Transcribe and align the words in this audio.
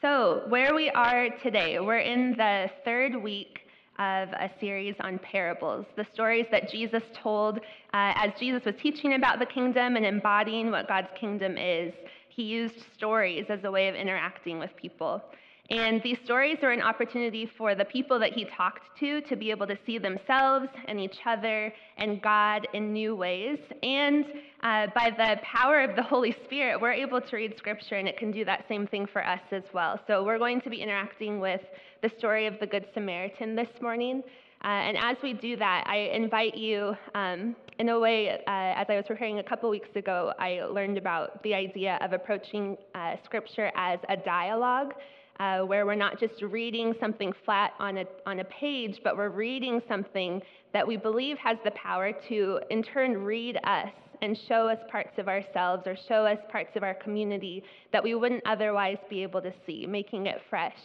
So, 0.00 0.44
where 0.48 0.74
we 0.74 0.88
are 0.88 1.28
today, 1.42 1.78
we're 1.78 1.98
in 1.98 2.30
the 2.34 2.70
third 2.86 3.14
week 3.14 3.66
of 3.98 4.30
a 4.30 4.50
series 4.58 4.94
on 5.00 5.18
parables, 5.18 5.84
the 5.94 6.06
stories 6.14 6.46
that 6.50 6.70
Jesus 6.70 7.02
told 7.12 7.58
uh, 7.58 7.60
as 7.92 8.32
Jesus 8.40 8.64
was 8.64 8.76
teaching 8.80 9.12
about 9.12 9.40
the 9.40 9.44
kingdom 9.44 9.96
and 9.96 10.06
embodying 10.06 10.70
what 10.70 10.88
God's 10.88 11.10
kingdom 11.14 11.58
is. 11.58 11.92
He 12.30 12.44
used 12.44 12.76
stories 12.94 13.44
as 13.50 13.64
a 13.64 13.70
way 13.70 13.88
of 13.88 13.94
interacting 13.94 14.58
with 14.58 14.74
people. 14.74 15.22
And 15.68 16.02
these 16.02 16.18
stories 16.24 16.56
are 16.62 16.70
an 16.70 16.80
opportunity 16.80 17.44
for 17.44 17.74
the 17.74 17.84
people 17.84 18.18
that 18.20 18.32
he 18.32 18.46
talked 18.46 18.98
to 19.00 19.20
to 19.20 19.36
be 19.36 19.50
able 19.50 19.66
to 19.66 19.76
see 19.84 19.98
themselves 19.98 20.68
and 20.86 20.98
each 20.98 21.18
other 21.26 21.74
and 21.98 22.22
God 22.22 22.66
in 22.72 22.94
new 22.94 23.14
ways. 23.14 23.58
And 23.82 24.24
uh, 24.62 24.88
by 24.94 25.10
the 25.10 25.36
power 25.42 25.82
of 25.82 25.96
the 25.96 26.02
Holy 26.02 26.36
Spirit, 26.44 26.80
we're 26.80 26.92
able 26.92 27.20
to 27.20 27.36
read 27.36 27.54
scripture, 27.56 27.96
and 27.96 28.06
it 28.06 28.18
can 28.18 28.30
do 28.30 28.44
that 28.44 28.64
same 28.68 28.86
thing 28.86 29.06
for 29.06 29.24
us 29.26 29.40
as 29.52 29.62
well. 29.72 29.98
So 30.06 30.22
we're 30.22 30.38
going 30.38 30.60
to 30.62 30.70
be 30.70 30.82
interacting 30.82 31.40
with 31.40 31.62
the 32.02 32.10
story 32.18 32.46
of 32.46 32.58
the 32.60 32.66
Good 32.66 32.86
Samaritan 32.92 33.56
this 33.56 33.68
morning. 33.80 34.22
Uh, 34.62 34.66
and 34.66 34.98
as 34.98 35.16
we 35.22 35.32
do 35.32 35.56
that, 35.56 35.84
I 35.86 36.10
invite 36.14 36.56
you, 36.56 36.94
um, 37.14 37.56
in 37.78 37.88
a 37.88 37.98
way, 37.98 38.30
uh, 38.30 38.36
as 38.46 38.86
I 38.90 38.96
was 38.96 39.04
preparing 39.06 39.38
a 39.38 39.42
couple 39.42 39.70
weeks 39.70 39.88
ago, 39.96 40.34
I 40.38 40.60
learned 40.70 40.98
about 40.98 41.42
the 41.42 41.54
idea 41.54 41.98
of 42.02 42.12
approaching 42.12 42.76
uh, 42.94 43.16
Scripture 43.24 43.72
as 43.74 43.98
a 44.10 44.16
dialogue 44.18 44.92
uh, 45.38 45.60
where 45.60 45.86
we're 45.86 45.94
not 45.94 46.20
just 46.20 46.42
reading 46.42 46.92
something 47.00 47.32
flat 47.46 47.72
on 47.78 47.96
a, 47.96 48.04
on 48.26 48.40
a 48.40 48.44
page, 48.44 49.00
but 49.02 49.16
we're 49.16 49.30
reading 49.30 49.80
something 49.88 50.42
that 50.74 50.86
we 50.86 50.98
believe 50.98 51.38
has 51.38 51.56
the 51.64 51.70
power 51.70 52.12
to, 52.28 52.60
in 52.68 52.82
turn, 52.82 53.16
read 53.16 53.58
us 53.64 53.88
and 54.22 54.38
show 54.48 54.68
us 54.68 54.78
parts 54.90 55.18
of 55.18 55.28
ourselves 55.28 55.86
or 55.86 55.96
show 56.08 56.26
us 56.26 56.38
parts 56.50 56.70
of 56.76 56.82
our 56.82 56.94
community 56.94 57.62
that 57.92 58.02
we 58.02 58.14
wouldn't 58.14 58.42
otherwise 58.46 58.98
be 59.08 59.22
able 59.22 59.42
to 59.42 59.52
see, 59.66 59.86
making 59.86 60.26
it 60.26 60.40
fresh. 60.48 60.78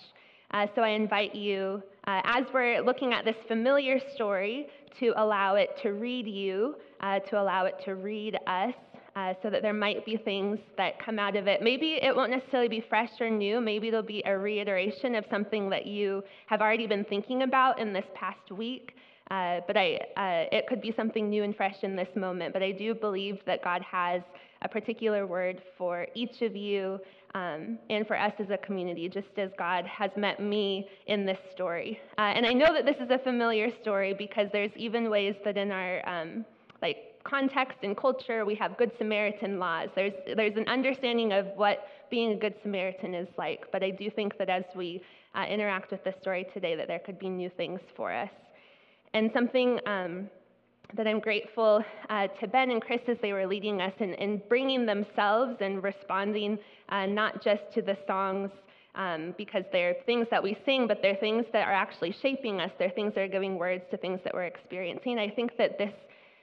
Uh, 0.51 0.67
so 0.75 0.81
I 0.81 0.89
invite 0.89 1.35
you, 1.35 1.81
uh, 2.07 2.21
as 2.23 2.45
we're 2.53 2.81
looking 2.81 3.13
at 3.13 3.25
this 3.25 3.35
familiar 3.47 3.99
story, 4.13 4.67
to 4.99 5.13
allow 5.17 5.55
it 5.55 5.69
to 5.81 5.89
read 5.89 6.27
you, 6.27 6.75
uh, 7.01 7.19
to 7.19 7.41
allow 7.41 7.65
it 7.65 7.75
to 7.85 7.95
read 7.95 8.37
us, 8.47 8.73
uh, 9.15 9.33
so 9.41 9.49
that 9.49 9.61
there 9.61 9.73
might 9.73 10.05
be 10.05 10.17
things 10.17 10.59
that 10.77 11.03
come 11.03 11.19
out 11.19 11.35
of 11.35 11.47
it. 11.47 11.61
Maybe 11.61 11.99
it 12.01 12.15
won't 12.15 12.31
necessarily 12.31 12.67
be 12.67 12.81
fresh 12.81 13.09
or 13.19 13.29
new. 13.29 13.61
Maybe 13.61 13.87
it'll 13.87 14.03
be 14.03 14.21
a 14.25 14.37
reiteration 14.37 15.15
of 15.15 15.25
something 15.29 15.69
that 15.69 15.85
you 15.85 16.23
have 16.47 16.61
already 16.61 16.85
been 16.85 17.05
thinking 17.05 17.43
about 17.43 17.79
in 17.79 17.93
this 17.93 18.05
past 18.13 18.51
week. 18.51 18.93
Uh, 19.31 19.61
but 19.65 19.75
I, 19.75 19.99
uh, 20.17 20.55
it 20.55 20.67
could 20.67 20.81
be 20.81 20.93
something 20.95 21.29
new 21.29 21.43
and 21.43 21.55
fresh 21.55 21.83
in 21.83 21.95
this 21.95 22.09
moment. 22.15 22.53
But 22.53 22.61
I 22.61 22.71
do 22.71 22.93
believe 22.93 23.39
that 23.45 23.63
God 23.63 23.81
has 23.81 24.21
a 24.61 24.69
particular 24.69 25.25
word 25.25 25.61
for 25.77 26.07
each 26.13 26.41
of 26.41 26.55
you 26.55 26.99
um, 27.33 27.77
and 27.89 28.07
for 28.07 28.17
us 28.17 28.33
as 28.39 28.49
a 28.49 28.57
community, 28.57 29.09
just 29.09 29.27
as 29.37 29.49
God 29.57 29.85
has 29.85 30.11
met 30.15 30.39
me 30.39 30.87
in 31.07 31.25
this 31.25 31.39
story. 31.53 31.99
Uh, 32.17 32.21
and 32.21 32.45
I 32.45 32.53
know 32.53 32.73
that 32.73 32.85
this 32.85 32.97
is 33.01 33.09
a 33.09 33.17
familiar 33.17 33.69
story 33.81 34.13
because 34.13 34.47
there's 34.53 34.71
even 34.75 35.09
ways 35.09 35.35
that 35.43 35.57
in 35.57 35.71
our 35.71 36.07
um, 36.07 36.45
like 36.81 37.15
context 37.23 37.79
and 37.83 37.97
culture, 37.97 38.45
we 38.45 38.55
have 38.55 38.77
Good 38.77 38.91
Samaritan 38.97 39.59
laws. 39.59 39.89
There's, 39.95 40.13
there's 40.35 40.55
an 40.55 40.67
understanding 40.67 41.33
of 41.33 41.47
what 41.55 41.87
being 42.09 42.31
a 42.31 42.35
Good 42.35 42.55
Samaritan 42.61 43.13
is 43.13 43.27
like, 43.37 43.65
but 43.71 43.83
I 43.83 43.89
do 43.89 44.09
think 44.09 44.37
that 44.37 44.49
as 44.49 44.63
we 44.75 45.01
uh, 45.33 45.45
interact 45.49 45.91
with 45.91 46.03
this 46.03 46.15
story 46.21 46.45
today, 46.53 46.75
that 46.75 46.87
there 46.87 46.99
could 46.99 47.19
be 47.19 47.29
new 47.29 47.49
things 47.49 47.81
for 47.97 48.13
us. 48.13 48.29
And 49.15 49.31
something 49.33 49.79
um, 49.85 50.29
that 50.97 51.07
I'm 51.07 51.21
grateful 51.21 51.81
uh, 52.09 52.27
to 52.41 52.47
Ben 52.47 52.69
and 52.69 52.81
Chris 52.81 52.99
as 53.07 53.15
they 53.21 53.31
were 53.31 53.47
leading 53.47 53.79
us 53.79 53.93
in 54.01 54.41
bringing 54.49 54.85
themselves 54.85 55.55
and 55.61 55.81
responding 55.81 56.59
uh, 56.89 57.05
not 57.05 57.41
just 57.41 57.61
to 57.75 57.81
the 57.81 57.97
songs 58.07 58.51
um, 58.93 59.33
because 59.37 59.63
they're 59.71 59.95
things 60.05 60.27
that 60.31 60.43
we 60.43 60.57
sing, 60.65 60.85
but 60.85 61.01
they're 61.01 61.15
things 61.15 61.45
that 61.53 61.65
are 61.65 61.73
actually 61.73 62.13
shaping 62.21 62.59
us. 62.59 62.71
They're 62.77 62.89
things 62.89 63.13
that 63.15 63.21
are 63.21 63.29
giving 63.29 63.57
words 63.57 63.85
to 63.91 63.95
things 63.95 64.19
that 64.25 64.33
we're 64.33 64.43
experiencing. 64.43 65.17
I 65.17 65.29
think 65.29 65.55
that 65.57 65.77
this 65.77 65.93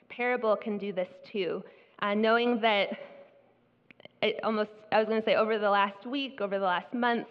parable 0.08 0.56
can 0.56 0.78
do 0.78 0.94
this 0.94 1.08
too. 1.30 1.62
Uh, 1.98 2.14
knowing 2.14 2.58
that 2.62 2.88
almost, 4.44 4.70
I 4.92 4.98
was 4.98 5.08
going 5.08 5.20
to 5.20 5.24
say, 5.26 5.34
over 5.34 5.58
the 5.58 5.68
last 5.68 6.06
week, 6.06 6.40
over 6.40 6.58
the 6.58 6.64
last 6.64 6.94
months, 6.94 7.28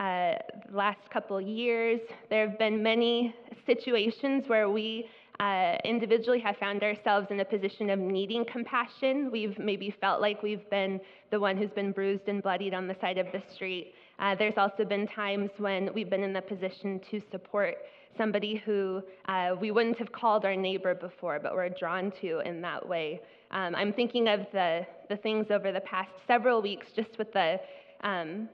uh, 0.00 0.34
last 0.70 0.98
couple 1.12 1.40
years, 1.40 2.00
there 2.30 2.48
have 2.48 2.58
been 2.58 2.82
many 2.82 3.34
situations 3.64 4.44
where 4.46 4.68
we 4.68 5.08
uh, 5.40 5.76
individually 5.84 6.40
have 6.40 6.56
found 6.56 6.82
ourselves 6.82 7.26
in 7.30 7.40
a 7.40 7.44
position 7.44 7.90
of 7.90 7.98
needing 7.98 8.44
compassion. 8.44 9.30
We've 9.30 9.58
maybe 9.58 9.94
felt 10.00 10.20
like 10.20 10.42
we've 10.42 10.68
been 10.70 11.00
the 11.30 11.38
one 11.38 11.56
who's 11.56 11.70
been 11.70 11.92
bruised 11.92 12.28
and 12.28 12.42
bloodied 12.42 12.74
on 12.74 12.86
the 12.86 12.96
side 13.00 13.18
of 13.18 13.26
the 13.32 13.42
street. 13.54 13.94
Uh, 14.18 14.34
there's 14.34 14.56
also 14.56 14.84
been 14.84 15.06
times 15.06 15.50
when 15.58 15.92
we've 15.94 16.08
been 16.08 16.22
in 16.22 16.32
the 16.32 16.40
position 16.40 17.00
to 17.10 17.20
support 17.30 17.76
somebody 18.16 18.62
who 18.64 19.02
uh, 19.26 19.54
we 19.60 19.70
wouldn't 19.70 19.98
have 19.98 20.10
called 20.10 20.46
our 20.46 20.56
neighbor 20.56 20.94
before, 20.94 21.38
but 21.38 21.54
we're 21.54 21.68
drawn 21.68 22.10
to 22.22 22.40
in 22.40 22.62
that 22.62 22.86
way. 22.86 23.20
Um, 23.50 23.74
I'm 23.74 23.92
thinking 23.92 24.28
of 24.28 24.40
the, 24.52 24.86
the 25.10 25.16
things 25.16 25.46
over 25.50 25.70
the 25.70 25.80
past 25.80 26.10
several 26.26 26.62
weeks, 26.62 26.86
just 26.96 27.18
with 27.18 27.32
the, 27.32 27.60
um, 28.02 28.48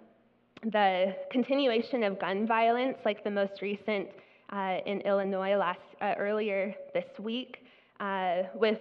the 0.71 1.17
continuation 1.31 2.05
of 2.05 2.21
gun 2.21 2.47
violence, 2.47 2.97
like 3.05 3.25
the 3.25 3.31
most 3.31 3.61
recent 3.63 4.09
uh, 4.51 4.79
in 4.87 5.01
Illinois 5.01 5.57
last, 5.57 5.81
uh, 6.01 6.15
earlier 6.19 6.75
this 6.95 7.07
week, 7.19 7.59
uh, 8.01 8.43
with 8.55 8.79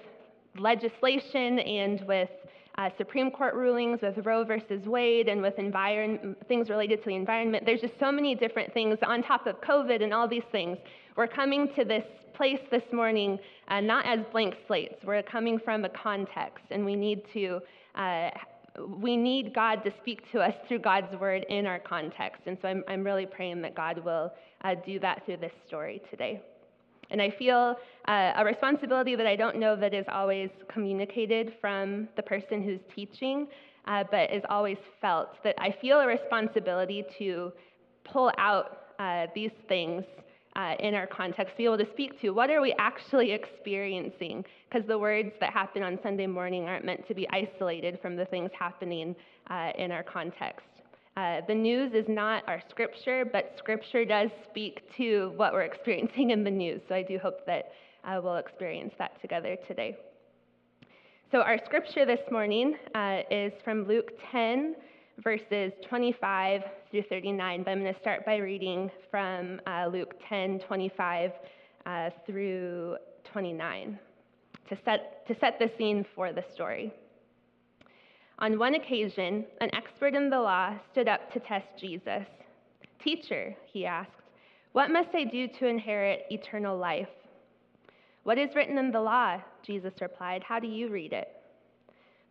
legislation 0.58 1.59
and 1.59 2.02
with 2.08 2.30
uh, 2.78 2.90
Supreme 2.97 3.31
Court 3.31 3.53
rulings 3.53 4.00
with 4.02 4.25
Roe 4.25 4.44
versus 4.44 4.86
Wade 4.86 5.28
and 5.28 5.42
with 5.42 5.58
environ- 5.58 6.36
things 6.47 6.69
related 6.69 7.00
to 7.03 7.09
the 7.09 7.16
environment. 7.16 7.66
There's 7.66 7.81
just 7.81 8.00
so 8.00 8.12
many 8.12 8.36
different 8.36 8.74
things 8.74 8.98
on 9.06 9.24
top 9.24 9.48
of 9.48 9.59
COVID 9.62 10.03
and 10.03 10.13
all 10.13 10.28
these 10.28 10.44
things. 10.52 10.78
We're 11.18 11.28
coming 11.28 11.69
to 11.75 11.84
this 11.84 12.06
place 12.34 12.62
this 12.69 12.84
morning 12.94 13.40
uh, 13.68 13.81
not 13.81 14.06
as 14.06 14.19
blank 14.31 14.56
slates. 14.68 15.03
We're 15.03 15.24
coming 15.24 15.59
from 15.59 15.84
a 15.86 15.90
context, 15.90 16.66
and 16.69 16.86
we 16.86 16.96
need 16.96 17.24
to. 17.34 17.59
We 18.98 19.18
need 19.18 19.54
God 19.54 19.84
to 19.84 19.92
speak 20.02 20.32
to 20.32 20.40
us 20.40 20.54
through 20.68 20.80
God's 20.80 21.14
word 21.20 21.46
in 21.50 21.66
our 21.66 21.80
context. 21.80 22.44
And 22.46 22.58
so 22.62 22.70
I'm, 22.70 22.84
I'm 22.88 23.04
really 23.04 23.26
praying 23.26 23.62
that 23.64 23.76
God 23.76 23.98
will 24.04 24.34
uh, 24.64 24.76
do 24.86 25.00
that 25.00 25.26
through 25.26 25.38
this 25.38 25.52
story 25.68 26.02
today. 26.09 26.42
And 27.10 27.22
I 27.22 27.30
feel 27.30 27.76
uh, 28.08 28.34
a 28.38 28.46
responsibility 28.46 29.16
that 29.16 29.28
I 29.28 29.36
don't 29.36 29.58
know 29.58 29.76
that 29.76 29.94
is 29.94 30.06
always 30.10 30.50
communicated 30.70 31.54
from 31.60 32.08
the 32.16 32.24
person 32.24 32.64
who's 32.64 32.80
teaching, 32.96 33.48
uh, 33.86 34.06
but 34.10 34.31
is 34.31 34.44
always 34.50 34.78
felt. 35.02 35.44
That 35.44 35.56
I 35.58 35.76
feel 35.81 36.00
a 36.00 36.08
responsibility 36.08 37.04
to 37.20 37.52
pull 38.06 38.31
out 38.38 38.94
uh, 38.98 39.28
these 39.36 39.52
things 39.68 40.06
uh, 40.56 40.75
in 40.79 40.94
our 40.94 41.07
context, 41.07 41.56
be 41.57 41.66
able 41.66 41.78
to 41.78 41.88
speak 41.94 42.19
to 42.22 42.31
what 42.31 42.50
are 42.50 42.62
we 42.62 42.73
actually 42.78 43.31
experiencing? 43.31 44.44
Because 44.69 44.88
the 44.88 44.97
words 44.97 45.31
that 45.39 45.53
happen 45.53 45.84
on 45.84 45.97
Sunday 46.03 46.28
morning 46.28 46.66
aren't 46.66 46.85
meant 46.85 47.07
to 47.07 47.13
be 47.13 47.28
isolated 47.29 48.00
from 48.01 48.16
the 48.16 48.25
things 48.25 48.51
happening 48.57 49.16
uh, 49.50 49.72
in 49.78 49.91
our 49.91 50.03
context. 50.03 50.66
Uh, 51.17 51.41
the 51.47 51.56
news 51.56 51.94
is 51.94 52.06
not 52.07 52.44
our 52.47 52.62
scripture, 52.69 53.25
but 53.25 53.53
scripture 53.57 54.06
does 54.06 54.29
speak 54.50 54.81
to 54.95 55.34
what 55.35 55.51
we're 55.53 55.62
experiencing 55.62 56.31
in 56.31 56.44
the 56.44 56.51
news. 56.51 56.81
So 56.88 56.95
I 56.95 57.03
do 57.03 57.18
hope 57.18 57.45
that 57.45 57.72
uh, 58.03 58.19
we'll 58.23 58.38
experience 58.38 58.94
that 58.97 59.19
together 59.22 59.57
today. 59.68 59.97
So 61.31 61.39
our 61.39 61.57
scripture 61.66 62.06
this 62.06 62.19
morning 62.29 62.75
uh, 62.94 63.19
is 63.29 63.53
from 63.63 63.88
Luke 63.88 64.12
10, 64.31 64.75
verses 65.24 65.72
25 65.88 66.62
through 66.90 67.04
39. 67.10 67.64
But 67.64 67.72
I'm 67.72 67.82
going 67.82 67.94
to 67.94 68.00
start 68.00 68.26
by 68.26 68.38
reading 68.38 68.90
from 69.10 69.60
uh, 69.68 69.88
Luke 69.92 70.14
10, 70.28 70.60
25 70.60 71.32
uh, 71.86 72.10
through 72.26 72.98
29 73.32 74.00
to 74.70 74.78
set, 74.86 75.28
to 75.28 75.36
set 75.40 75.60
the 75.60 75.70
scene 75.78 76.06
for 76.16 76.32
the 76.32 76.44
story. 76.54 76.94
On 78.40 78.58
one 78.58 78.76
occasion, 78.76 79.46
an 79.60 79.70
expert 79.76 80.16
in 80.16 80.30
the 80.30 80.40
law 80.40 80.74
stood 80.92 81.08
up 81.08 81.32
to 81.34 81.40
test 81.40 81.68
Jesus. 81.80 82.26
Teacher, 83.04 83.56
he 83.72 83.86
asked, 83.86 84.10
what 84.72 84.90
must 84.90 85.10
I 85.14 85.25
do 85.25 85.48
to 85.60 85.68
inherit 85.68 86.25
eternal 86.31 86.78
life? 86.78 87.10
What 88.24 88.38
is 88.38 88.56
written 88.56 88.78
in 88.78 88.92
the 88.92 89.02
law? 89.02 89.38
Jesus 89.64 89.94
replied. 90.00 90.44
How 90.44 90.60
do 90.60 90.68
you 90.68 90.90
read 90.90 91.12
it? 91.12 91.28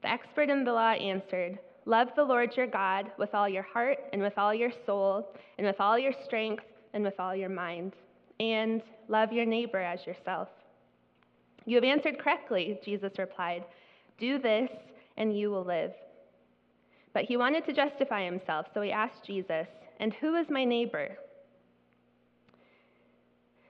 The 0.02 0.10
expert 0.10 0.48
in 0.48 0.64
the 0.64 0.72
law 0.72 0.92
answered, 0.92 1.58
Love 1.86 2.08
the 2.14 2.24
Lord 2.24 2.56
your 2.56 2.66
God 2.66 3.10
with 3.18 3.34
all 3.34 3.48
your 3.48 3.62
heart 3.62 3.98
and 4.12 4.20
with 4.20 4.36
all 4.36 4.54
your 4.54 4.72
soul 4.86 5.32
and 5.58 5.66
with 5.66 5.80
all 5.80 5.98
your 5.98 6.12
strength 6.24 6.64
and 6.92 7.04
with 7.04 7.18
all 7.18 7.34
your 7.34 7.48
mind, 7.48 7.94
and 8.40 8.82
love 9.08 9.32
your 9.32 9.46
neighbor 9.46 9.78
as 9.78 10.06
yourself. 10.06 10.48
You 11.66 11.76
have 11.76 11.84
answered 11.84 12.18
correctly, 12.18 12.78
Jesus 12.84 13.12
replied. 13.18 13.64
Do 14.18 14.38
this 14.38 14.70
and 15.16 15.36
you 15.38 15.50
will 15.50 15.64
live. 15.64 15.92
But 17.12 17.24
he 17.24 17.36
wanted 17.36 17.64
to 17.66 17.72
justify 17.72 18.24
himself, 18.24 18.66
so 18.72 18.80
he 18.80 18.92
asked 18.92 19.24
Jesus, 19.26 19.66
And 19.98 20.12
who 20.14 20.36
is 20.36 20.46
my 20.48 20.64
neighbor? 20.64 21.16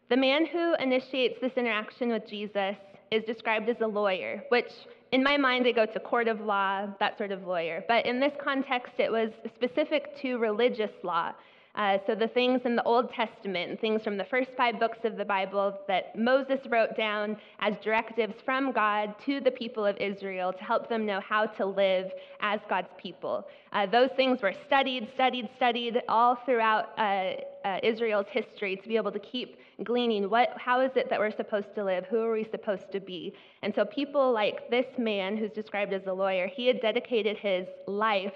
The 0.08 0.16
man 0.16 0.46
who 0.46 0.74
initiates 0.74 1.40
this 1.40 1.52
interaction 1.56 2.10
with 2.10 2.28
Jesus 2.28 2.76
is 3.10 3.24
described 3.24 3.68
as 3.68 3.80
a 3.80 3.86
lawyer, 3.86 4.42
which 4.48 4.70
in 5.12 5.22
my 5.24 5.36
mind, 5.36 5.66
I 5.66 5.72
go 5.72 5.86
to 5.86 6.00
court 6.00 6.28
of 6.28 6.40
law, 6.40 6.86
that 7.00 7.18
sort 7.18 7.32
of 7.32 7.46
lawyer. 7.46 7.84
But 7.88 8.06
in 8.06 8.20
this 8.20 8.32
context, 8.42 8.92
it 8.98 9.10
was 9.10 9.30
specific 9.56 10.16
to 10.22 10.36
religious 10.36 10.92
law. 11.02 11.32
Uh, 11.76 11.98
so 12.06 12.16
the 12.16 12.26
things 12.28 12.60
in 12.64 12.74
the 12.74 12.82
Old 12.82 13.12
Testament, 13.12 13.80
things 13.80 14.02
from 14.02 14.16
the 14.16 14.24
first 14.24 14.50
five 14.56 14.80
books 14.80 14.98
of 15.04 15.16
the 15.16 15.24
Bible 15.24 15.78
that 15.86 16.16
Moses 16.18 16.58
wrote 16.68 16.96
down 16.96 17.36
as 17.60 17.74
directives 17.82 18.34
from 18.44 18.72
God 18.72 19.14
to 19.24 19.40
the 19.40 19.52
people 19.52 19.86
of 19.86 19.96
Israel 19.98 20.52
to 20.52 20.64
help 20.64 20.88
them 20.88 21.06
know 21.06 21.20
how 21.20 21.46
to 21.46 21.64
live 21.64 22.10
as 22.40 22.58
God's 22.68 22.88
people. 23.00 23.46
Uh, 23.72 23.86
those 23.86 24.10
things 24.16 24.42
were 24.42 24.54
studied, 24.66 25.08
studied, 25.14 25.48
studied 25.56 26.02
all 26.08 26.36
throughout 26.44 26.90
uh, 26.98 27.34
uh 27.64 27.78
Israel's 27.82 28.26
history 28.30 28.74
to 28.76 28.88
be 28.88 28.96
able 28.96 29.12
to 29.12 29.20
keep 29.20 29.56
gleaning 29.84 30.28
what, 30.28 30.50
how 30.56 30.80
is 30.80 30.90
it 30.96 31.08
that 31.10 31.18
we're 31.18 31.34
supposed 31.34 31.74
to 31.74 31.84
live? 31.84 32.04
Who 32.06 32.20
are 32.20 32.32
we 32.32 32.46
supposed 32.50 32.90
to 32.92 33.00
be? 33.00 33.32
And 33.62 33.74
so 33.74 33.84
people 33.84 34.32
like 34.32 34.70
this 34.70 34.86
man 34.98 35.36
who's 35.36 35.50
described 35.50 35.92
as 35.92 36.06
a 36.06 36.12
lawyer, 36.12 36.46
he 36.46 36.66
had 36.66 36.80
dedicated 36.80 37.36
his 37.38 37.66
life 37.86 38.34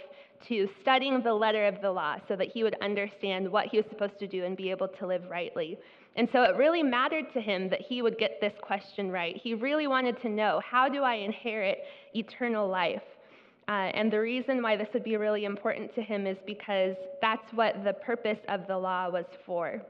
to 0.49 0.69
studying 0.83 1.23
the 1.23 1.33
letter 1.33 1.67
of 1.67 1.81
the 1.81 1.91
law 1.91 2.17
so 2.29 2.37
that 2.37 2.49
he 2.49 2.63
would 2.63 2.77
understand 2.83 3.51
what 3.51 3.67
he 3.67 3.79
was 3.79 3.87
supposed 3.89 4.19
to 4.19 4.27
do 4.27 4.45
and 4.45 4.57
be 4.57 4.71
able 4.71 4.89
to 4.89 5.07
live 5.07 5.23
rightly. 5.31 5.79
And 6.17 6.29
so 6.33 6.43
it 6.43 6.57
really 6.57 6.83
mattered 6.83 7.33
to 7.33 7.41
him 7.41 7.69
that 7.71 7.81
he 7.81 8.03
would 8.03 8.19
get 8.19 8.41
this 8.41 8.53
question 8.63 9.11
right. 9.11 9.37
He 9.37 9.55
really 9.55 9.87
wanted 9.87 10.21
to 10.23 10.29
know 10.29 10.61
how 10.69 10.89
do 10.89 11.03
I 11.03 11.15
inherit 11.15 11.79
eternal 12.15 12.69
life? 12.69 13.03
Uh, 13.67 13.91
and 13.95 14.13
the 14.13 14.21
reason 14.21 14.63
why 14.63 14.77
this 14.77 14.89
would 14.93 15.05
be 15.05 15.17
really 15.17 15.47
important 15.47 15.95
to 15.95 16.03
him 16.03 16.27
is 16.27 16.37
because 16.47 16.95
that's 17.23 17.51
what 17.55 17.83
the 17.83 17.95
purpose 17.95 18.39
of 18.49 18.67
the 18.67 18.77
law 18.77 19.09
was 19.09 19.25
for. 19.47 19.83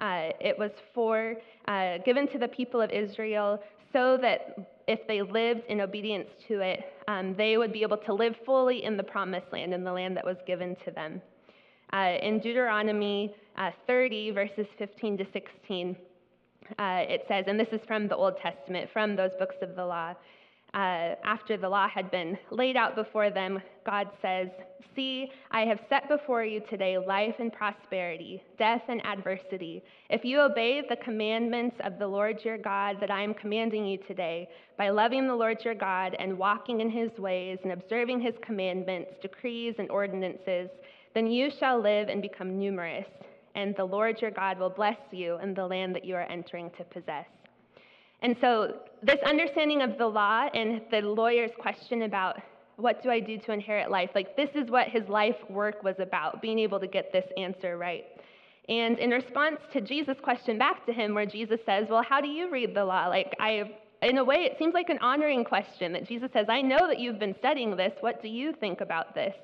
Uh, 0.00 0.30
it 0.40 0.58
was 0.58 0.70
for 0.94 1.34
uh, 1.68 1.98
given 2.04 2.26
to 2.28 2.38
the 2.38 2.48
people 2.48 2.80
of 2.80 2.90
Israel 2.90 3.62
so 3.92 4.18
that 4.20 4.80
if 4.88 5.06
they 5.06 5.20
lived 5.22 5.62
in 5.68 5.80
obedience 5.80 6.28
to 6.48 6.60
it, 6.60 6.80
um, 7.06 7.34
they 7.36 7.56
would 7.56 7.72
be 7.72 7.82
able 7.82 7.96
to 7.98 8.14
live 8.14 8.34
fully 8.46 8.84
in 8.84 8.96
the 8.96 9.02
promised 9.02 9.46
land, 9.52 9.74
in 9.74 9.84
the 9.84 9.92
land 9.92 10.16
that 10.16 10.24
was 10.24 10.36
given 10.46 10.76
to 10.84 10.90
them. 10.90 11.20
Uh, 11.92 12.16
in 12.22 12.38
Deuteronomy 12.38 13.34
uh, 13.56 13.70
30, 13.86 14.30
verses 14.30 14.66
15 14.78 15.18
to 15.18 15.26
16, 15.32 15.96
uh, 16.78 16.82
it 17.08 17.24
says, 17.28 17.44
and 17.48 17.58
this 17.58 17.68
is 17.72 17.80
from 17.86 18.08
the 18.08 18.16
Old 18.16 18.34
Testament, 18.42 18.88
from 18.92 19.16
those 19.16 19.32
books 19.38 19.56
of 19.60 19.74
the 19.74 19.84
law 19.84 20.14
uh, 20.74 21.16
after 21.24 21.56
the 21.56 21.68
law 21.68 21.88
had 21.88 22.10
been 22.10 22.38
laid 22.50 22.76
out 22.76 22.94
before 22.94 23.30
them, 23.30 23.60
God 23.84 24.08
says, 24.22 24.48
See, 24.94 25.30
I 25.50 25.62
have 25.62 25.80
set 25.88 26.08
before 26.08 26.44
you 26.44 26.60
today 26.68 26.98
life 26.98 27.36
and 27.38 27.52
prosperity, 27.52 28.42
death 28.58 28.82
and 28.88 29.04
adversity. 29.06 29.82
If 30.08 30.24
you 30.24 30.40
obey 30.40 30.82
the 30.88 30.96
commandments 30.96 31.76
of 31.84 31.98
the 31.98 32.06
Lord 32.06 32.38
your 32.44 32.58
God 32.58 32.96
that 33.00 33.10
I 33.10 33.22
am 33.22 33.34
commanding 33.34 33.86
you 33.86 33.98
today, 34.08 34.48
by 34.76 34.90
loving 34.90 35.26
the 35.26 35.34
Lord 35.34 35.58
your 35.64 35.74
God 35.74 36.16
and 36.18 36.36
walking 36.36 36.80
in 36.80 36.90
his 36.90 37.10
ways 37.18 37.58
and 37.62 37.72
observing 37.72 38.20
his 38.20 38.34
commandments, 38.42 39.12
decrees, 39.22 39.76
and 39.78 39.90
ordinances, 39.90 40.70
then 41.14 41.26
you 41.26 41.50
shall 41.58 41.80
live 41.80 42.08
and 42.08 42.22
become 42.22 42.58
numerous, 42.58 43.06
and 43.54 43.74
the 43.76 43.84
Lord 43.84 44.20
your 44.20 44.30
God 44.30 44.58
will 44.58 44.70
bless 44.70 44.98
you 45.10 45.38
in 45.38 45.54
the 45.54 45.66
land 45.66 45.94
that 45.94 46.04
you 46.04 46.14
are 46.14 46.30
entering 46.30 46.70
to 46.78 46.84
possess. 46.84 47.26
And 48.22 48.36
so, 48.40 48.74
this 49.02 49.18
understanding 49.24 49.82
of 49.82 49.96
the 49.96 50.06
law 50.06 50.48
and 50.52 50.82
the 50.90 51.00
lawyer's 51.00 51.52
question 51.58 52.02
about 52.02 52.36
what 52.76 53.02
do 53.02 53.10
I 53.10 53.20
do 53.20 53.38
to 53.38 53.52
inherit 53.52 53.90
life, 53.90 54.10
like 54.14 54.36
this 54.36 54.50
is 54.54 54.70
what 54.70 54.88
his 54.88 55.08
life 55.08 55.36
work 55.48 55.82
was 55.82 55.96
about, 55.98 56.42
being 56.42 56.58
able 56.58 56.80
to 56.80 56.86
get 56.86 57.12
this 57.12 57.26
answer 57.36 57.76
right. 57.78 58.04
And 58.68 58.98
in 58.98 59.10
response 59.10 59.58
to 59.72 59.80
Jesus' 59.80 60.18
question 60.22 60.58
back 60.58 60.86
to 60.86 60.92
him, 60.92 61.14
where 61.14 61.26
Jesus 61.26 61.60
says, 61.66 61.86
Well, 61.88 62.02
how 62.02 62.20
do 62.20 62.28
you 62.28 62.50
read 62.50 62.74
the 62.74 62.84
law? 62.84 63.08
Like, 63.08 63.34
I, 63.40 63.74
in 64.02 64.18
a 64.18 64.24
way, 64.24 64.44
it 64.44 64.56
seems 64.58 64.74
like 64.74 64.90
an 64.90 64.98
honoring 64.98 65.44
question 65.44 65.92
that 65.92 66.06
Jesus 66.06 66.30
says, 66.32 66.46
I 66.48 66.62
know 66.62 66.86
that 66.86 67.00
you've 67.00 67.18
been 67.18 67.34
studying 67.38 67.76
this. 67.76 67.92
What 68.00 68.22
do 68.22 68.28
you 68.28 68.52
think 68.52 68.80
about 68.80 69.14
this? 69.14 69.34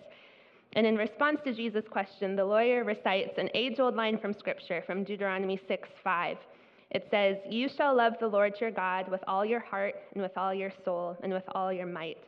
And 0.75 0.87
in 0.87 0.97
response 0.97 1.41
to 1.45 1.55
Jesus' 1.55 1.85
question, 1.91 2.37
the 2.37 2.45
lawyer 2.45 2.85
recites 2.85 3.39
an 3.39 3.49
age 3.55 3.81
old 3.81 3.97
line 3.97 4.19
from 4.19 4.35
Scripture 4.35 4.83
from 4.87 5.05
Deuteronomy 5.05 5.61
6 5.67 5.89
5. 6.05 6.37
It 6.91 7.09
says, 7.11 7.37
You 7.51 7.69
shall 7.69 7.97
love 7.97 8.15
the 8.21 8.29
Lord 8.29 8.55
your 8.61 8.71
God 8.71 9.09
with 9.09 9.21
all 9.27 9.45
your 9.45 9.61
heart 9.61 9.95
and 10.15 10.23
with 10.23 10.37
all 10.37 10.55
your 10.55 10.73
soul 10.85 11.17
and 11.23 11.33
with 11.33 11.45
all 11.55 11.73
your 11.73 11.87
might. 11.87 12.19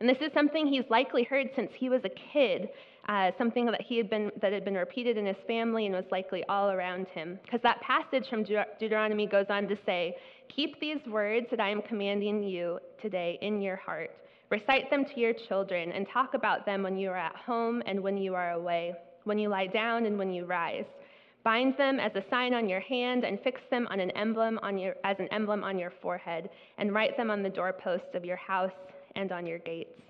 And 0.00 0.08
this 0.08 0.18
is 0.20 0.32
something 0.34 0.66
he's 0.66 0.88
likely 0.90 1.24
heard 1.24 1.48
since 1.56 1.70
he 1.74 1.88
was 1.88 2.02
a 2.04 2.10
kid, 2.32 2.68
uh, 3.08 3.30
something 3.38 3.64
that 3.66 3.80
he 3.80 3.96
had 3.96 4.10
been 4.10 4.30
that 4.42 4.52
had 4.52 4.64
been 4.64 4.74
repeated 4.74 5.16
in 5.16 5.24
his 5.24 5.36
family 5.46 5.86
and 5.86 5.94
was 5.94 6.04
likely 6.10 6.44
all 6.48 6.70
around 6.70 7.06
him. 7.08 7.38
Because 7.44 7.60
that 7.62 7.80
passage 7.80 8.28
from 8.28 8.44
Deut- 8.44 8.78
Deuteronomy 8.78 9.26
goes 9.26 9.46
on 9.48 9.66
to 9.68 9.76
say, 9.86 10.16
"Keep 10.48 10.80
these 10.80 11.04
words 11.06 11.46
that 11.50 11.60
I 11.60 11.70
am 11.70 11.80
commanding 11.82 12.42
you 12.42 12.78
today 13.00 13.38
in 13.40 13.62
your 13.62 13.76
heart. 13.76 14.10
Recite 14.50 14.90
them 14.90 15.04
to 15.04 15.20
your 15.20 15.32
children 15.32 15.92
and 15.92 16.06
talk 16.08 16.34
about 16.34 16.66
them 16.66 16.82
when 16.82 16.98
you 16.98 17.10
are 17.10 17.16
at 17.16 17.36
home 17.36 17.82
and 17.86 18.00
when 18.00 18.16
you 18.16 18.34
are 18.34 18.52
away, 18.52 18.94
when 19.24 19.38
you 19.38 19.48
lie 19.48 19.66
down 19.66 20.04
and 20.06 20.18
when 20.18 20.30
you 20.30 20.44
rise." 20.44 20.86
Bind 21.46 21.76
them 21.76 22.00
as 22.00 22.10
a 22.16 22.24
sign 22.28 22.54
on 22.54 22.68
your 22.68 22.80
hand 22.80 23.22
and 23.22 23.38
fix 23.40 23.60
them 23.70 23.86
on 23.88 24.00
an 24.00 24.10
emblem 24.16 24.58
on 24.64 24.76
your, 24.76 24.96
as 25.04 25.16
an 25.20 25.28
emblem 25.30 25.62
on 25.62 25.78
your 25.78 25.92
forehead, 26.02 26.50
and 26.76 26.92
write 26.92 27.16
them 27.16 27.30
on 27.30 27.40
the 27.44 27.48
doorposts 27.48 28.16
of 28.16 28.24
your 28.24 28.34
house 28.34 28.72
and 29.14 29.30
on 29.30 29.46
your 29.46 29.60
gates. 29.60 30.02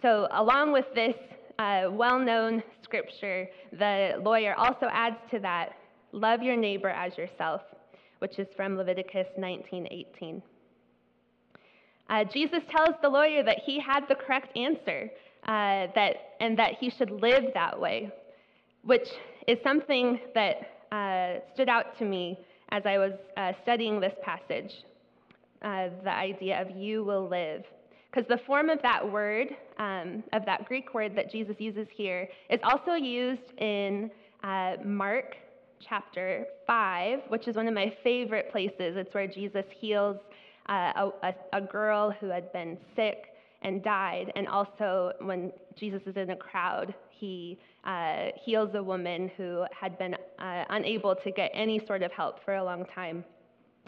So, 0.00 0.28
along 0.30 0.72
with 0.72 0.86
this 0.94 1.14
uh, 1.58 1.90
well 1.90 2.18
known 2.18 2.62
scripture, 2.82 3.50
the 3.78 4.14
lawyer 4.22 4.54
also 4.54 4.86
adds 4.90 5.18
to 5.30 5.40
that 5.40 5.72
love 6.12 6.42
your 6.42 6.56
neighbor 6.56 6.88
as 6.88 7.14
yourself, 7.18 7.60
which 8.20 8.38
is 8.38 8.48
from 8.56 8.78
Leviticus 8.78 9.28
19:18. 9.38 10.40
Uh, 12.08 12.24
Jesus 12.24 12.62
tells 12.70 12.96
the 13.02 13.10
lawyer 13.10 13.42
that 13.42 13.58
he 13.66 13.78
had 13.78 14.08
the 14.08 14.14
correct 14.14 14.56
answer, 14.56 15.10
uh, 15.42 15.88
that, 15.94 16.16
and 16.40 16.58
that 16.58 16.76
he 16.80 16.88
should 16.88 17.10
live 17.10 17.44
that 17.52 17.78
way, 17.78 18.10
which 18.82 19.08
is 19.46 19.58
something 19.62 20.20
that 20.34 20.56
uh, 20.92 21.40
stood 21.54 21.68
out 21.68 21.98
to 21.98 22.04
me 22.04 22.38
as 22.70 22.82
I 22.84 22.98
was 22.98 23.12
uh, 23.36 23.52
studying 23.62 24.00
this 24.00 24.14
passage 24.22 24.72
uh, 25.62 25.88
the 26.04 26.10
idea 26.10 26.60
of 26.60 26.76
you 26.76 27.04
will 27.04 27.28
live. 27.28 27.64
Because 28.10 28.28
the 28.28 28.38
form 28.46 28.70
of 28.70 28.80
that 28.82 29.10
word, 29.10 29.48
um, 29.78 30.22
of 30.32 30.44
that 30.46 30.64
Greek 30.66 30.94
word 30.94 31.14
that 31.16 31.30
Jesus 31.30 31.56
uses 31.58 31.86
here, 31.94 32.28
is 32.48 32.60
also 32.62 32.92
used 32.92 33.52
in 33.58 34.10
uh, 34.42 34.76
Mark 34.84 35.36
chapter 35.86 36.46
5, 36.66 37.20
which 37.28 37.46
is 37.46 37.56
one 37.56 37.68
of 37.68 37.74
my 37.74 37.94
favorite 38.02 38.50
places. 38.50 38.96
It's 38.96 39.12
where 39.12 39.26
Jesus 39.26 39.64
heals 39.78 40.16
uh, 40.68 41.10
a, 41.22 41.34
a 41.52 41.60
girl 41.60 42.10
who 42.10 42.28
had 42.28 42.52
been 42.52 42.78
sick 42.94 43.34
and 43.62 43.82
died, 43.82 44.32
and 44.36 44.46
also 44.48 45.12
when 45.20 45.52
Jesus 45.78 46.00
is 46.06 46.16
in 46.16 46.30
a 46.30 46.36
crowd, 46.36 46.94
he 47.18 47.58
uh, 47.84 48.26
heals 48.44 48.70
a 48.74 48.82
woman 48.82 49.30
who 49.36 49.64
had 49.78 49.98
been 49.98 50.14
uh, 50.38 50.64
unable 50.70 51.14
to 51.14 51.30
get 51.30 51.50
any 51.54 51.80
sort 51.86 52.02
of 52.02 52.12
help 52.12 52.44
for 52.44 52.56
a 52.56 52.64
long 52.64 52.84
time. 52.94 53.24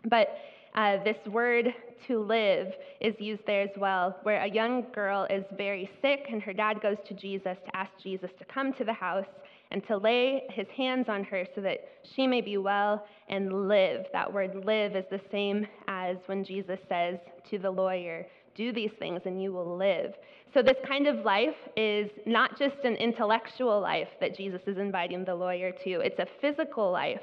But 0.08 0.28
uh, 0.74 1.02
this 1.02 1.16
word 1.26 1.74
to 2.06 2.20
live 2.20 2.68
is 3.00 3.14
used 3.18 3.42
there 3.46 3.62
as 3.62 3.76
well, 3.76 4.16
where 4.22 4.42
a 4.42 4.48
young 4.48 4.84
girl 4.94 5.26
is 5.28 5.44
very 5.56 5.90
sick 6.00 6.26
and 6.30 6.40
her 6.42 6.52
dad 6.52 6.80
goes 6.80 6.96
to 7.08 7.14
Jesus 7.14 7.56
to 7.66 7.76
ask 7.76 7.90
Jesus 8.02 8.30
to 8.38 8.44
come 8.44 8.72
to 8.74 8.84
the 8.84 8.92
house 8.92 9.26
and 9.70 9.86
to 9.86 9.96
lay 9.96 10.44
his 10.50 10.66
hands 10.76 11.06
on 11.08 11.24
her 11.24 11.46
so 11.54 11.60
that 11.60 11.78
she 12.14 12.26
may 12.26 12.40
be 12.40 12.56
well 12.56 13.04
and 13.28 13.68
live. 13.68 14.06
That 14.12 14.32
word 14.32 14.64
live 14.64 14.96
is 14.96 15.04
the 15.10 15.20
same 15.30 15.66
as 15.88 16.16
when 16.26 16.44
Jesus 16.44 16.78
says 16.88 17.18
to 17.50 17.58
the 17.58 17.70
lawyer, 17.70 18.26
Do 18.58 18.72
these 18.72 18.90
things 18.98 19.22
and 19.24 19.40
you 19.40 19.52
will 19.52 19.76
live. 19.76 20.14
So, 20.52 20.62
this 20.62 20.76
kind 20.84 21.06
of 21.06 21.24
life 21.24 21.54
is 21.76 22.10
not 22.26 22.58
just 22.58 22.78
an 22.82 22.94
intellectual 22.96 23.80
life 23.80 24.08
that 24.20 24.36
Jesus 24.36 24.62
is 24.66 24.78
inviting 24.78 25.24
the 25.24 25.34
lawyer 25.34 25.70
to, 25.84 25.90
it's 26.00 26.18
a 26.18 26.26
physical 26.40 26.90
life 26.90 27.20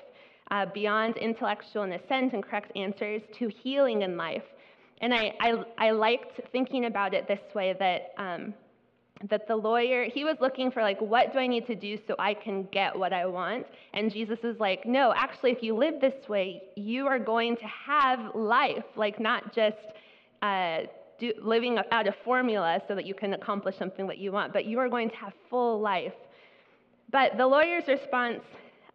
uh, 0.51 0.65
beyond 0.73 1.17
intellectual 1.17 1.83
and 1.83 1.93
assent 1.93 2.31
and 2.31 2.41
correct 2.41 2.71
answers 2.77 3.21
to 3.37 3.49
healing 3.49 4.03
in 4.03 4.15
life. 4.15 4.43
And 5.01 5.13
I, 5.13 5.33
I, 5.41 5.63
I 5.77 5.91
liked 5.91 6.39
thinking 6.53 6.85
about 6.85 7.13
it 7.13 7.27
this 7.27 7.41
way 7.53 7.75
that, 7.79 8.13
um, 8.17 8.53
that 9.29 9.45
the 9.45 9.57
lawyer, 9.57 10.05
he 10.05 10.23
was 10.23 10.37
looking 10.39 10.71
for, 10.71 10.81
like, 10.81 11.01
what 11.01 11.33
do 11.33 11.39
I 11.39 11.47
need 11.47 11.67
to 11.67 11.75
do 11.75 11.97
so 12.07 12.15
I 12.17 12.33
can 12.33 12.63
get 12.71 12.97
what 12.97 13.11
I 13.11 13.25
want? 13.25 13.65
And 13.93 14.09
Jesus 14.09 14.39
is 14.45 14.57
like, 14.57 14.85
no, 14.85 15.13
actually, 15.13 15.51
if 15.51 15.61
you 15.61 15.75
live 15.75 15.95
this 15.99 16.29
way, 16.29 16.63
you 16.77 17.07
are 17.07 17.19
going 17.19 17.57
to 17.57 17.65
have 17.65 18.33
life, 18.35 18.85
like, 18.95 19.19
not 19.19 19.53
just. 19.53 19.75
Uh, 20.41 20.83
do, 21.19 21.34
living 21.41 21.77
out 21.91 22.07
a 22.07 22.15
formula 22.24 22.81
so 22.88 22.95
that 22.95 23.05
you 23.05 23.13
can 23.13 23.34
accomplish 23.34 23.77
something 23.77 24.07
that 24.07 24.17
you 24.17 24.31
want, 24.31 24.53
but 24.53 24.65
you 24.65 24.79
are 24.79 24.89
going 24.89 25.10
to 25.10 25.15
have 25.15 25.34
full 25.50 25.79
life. 25.79 26.13
But 27.12 27.38
the 27.38 27.48
lawyer's 27.48 27.88
response, 27.88 28.41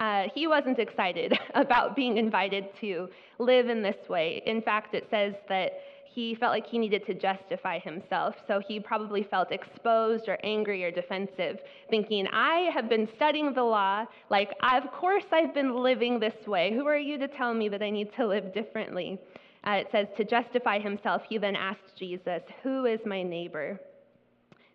uh, 0.00 0.24
he 0.34 0.46
wasn't 0.46 0.78
excited 0.78 1.38
about 1.54 1.96
being 1.96 2.16
invited 2.16 2.68
to 2.80 3.08
live 3.38 3.68
in 3.68 3.82
this 3.82 4.08
way. 4.08 4.42
In 4.46 4.62
fact, 4.62 4.94
it 4.94 5.06
says 5.10 5.34
that 5.48 5.72
he 6.12 6.34
felt 6.34 6.50
like 6.50 6.66
he 6.66 6.78
needed 6.78 7.06
to 7.06 7.14
justify 7.14 7.78
himself. 7.78 8.34
So 8.48 8.60
he 8.66 8.80
probably 8.80 9.22
felt 9.22 9.52
exposed 9.52 10.28
or 10.28 10.38
angry 10.42 10.82
or 10.82 10.90
defensive, 10.90 11.60
thinking, 11.88 12.26
I 12.32 12.70
have 12.74 12.88
been 12.88 13.08
studying 13.14 13.54
the 13.54 13.62
law. 13.62 14.06
Like, 14.28 14.50
of 14.62 14.90
course 14.90 15.24
I've 15.30 15.54
been 15.54 15.76
living 15.76 16.18
this 16.18 16.46
way. 16.48 16.72
Who 16.74 16.86
are 16.86 16.98
you 16.98 17.16
to 17.18 17.28
tell 17.28 17.54
me 17.54 17.68
that 17.68 17.82
I 17.82 17.90
need 17.90 18.12
to 18.16 18.26
live 18.26 18.52
differently? 18.52 19.20
Uh, 19.66 19.72
it 19.72 19.88
says, 19.92 20.06
To 20.16 20.24
justify 20.24 20.78
himself, 20.78 21.22
he 21.28 21.38
then 21.38 21.56
asked 21.56 21.96
Jesus, 21.98 22.42
Who 22.62 22.86
is 22.86 23.00
my 23.04 23.22
neighbor? 23.22 23.78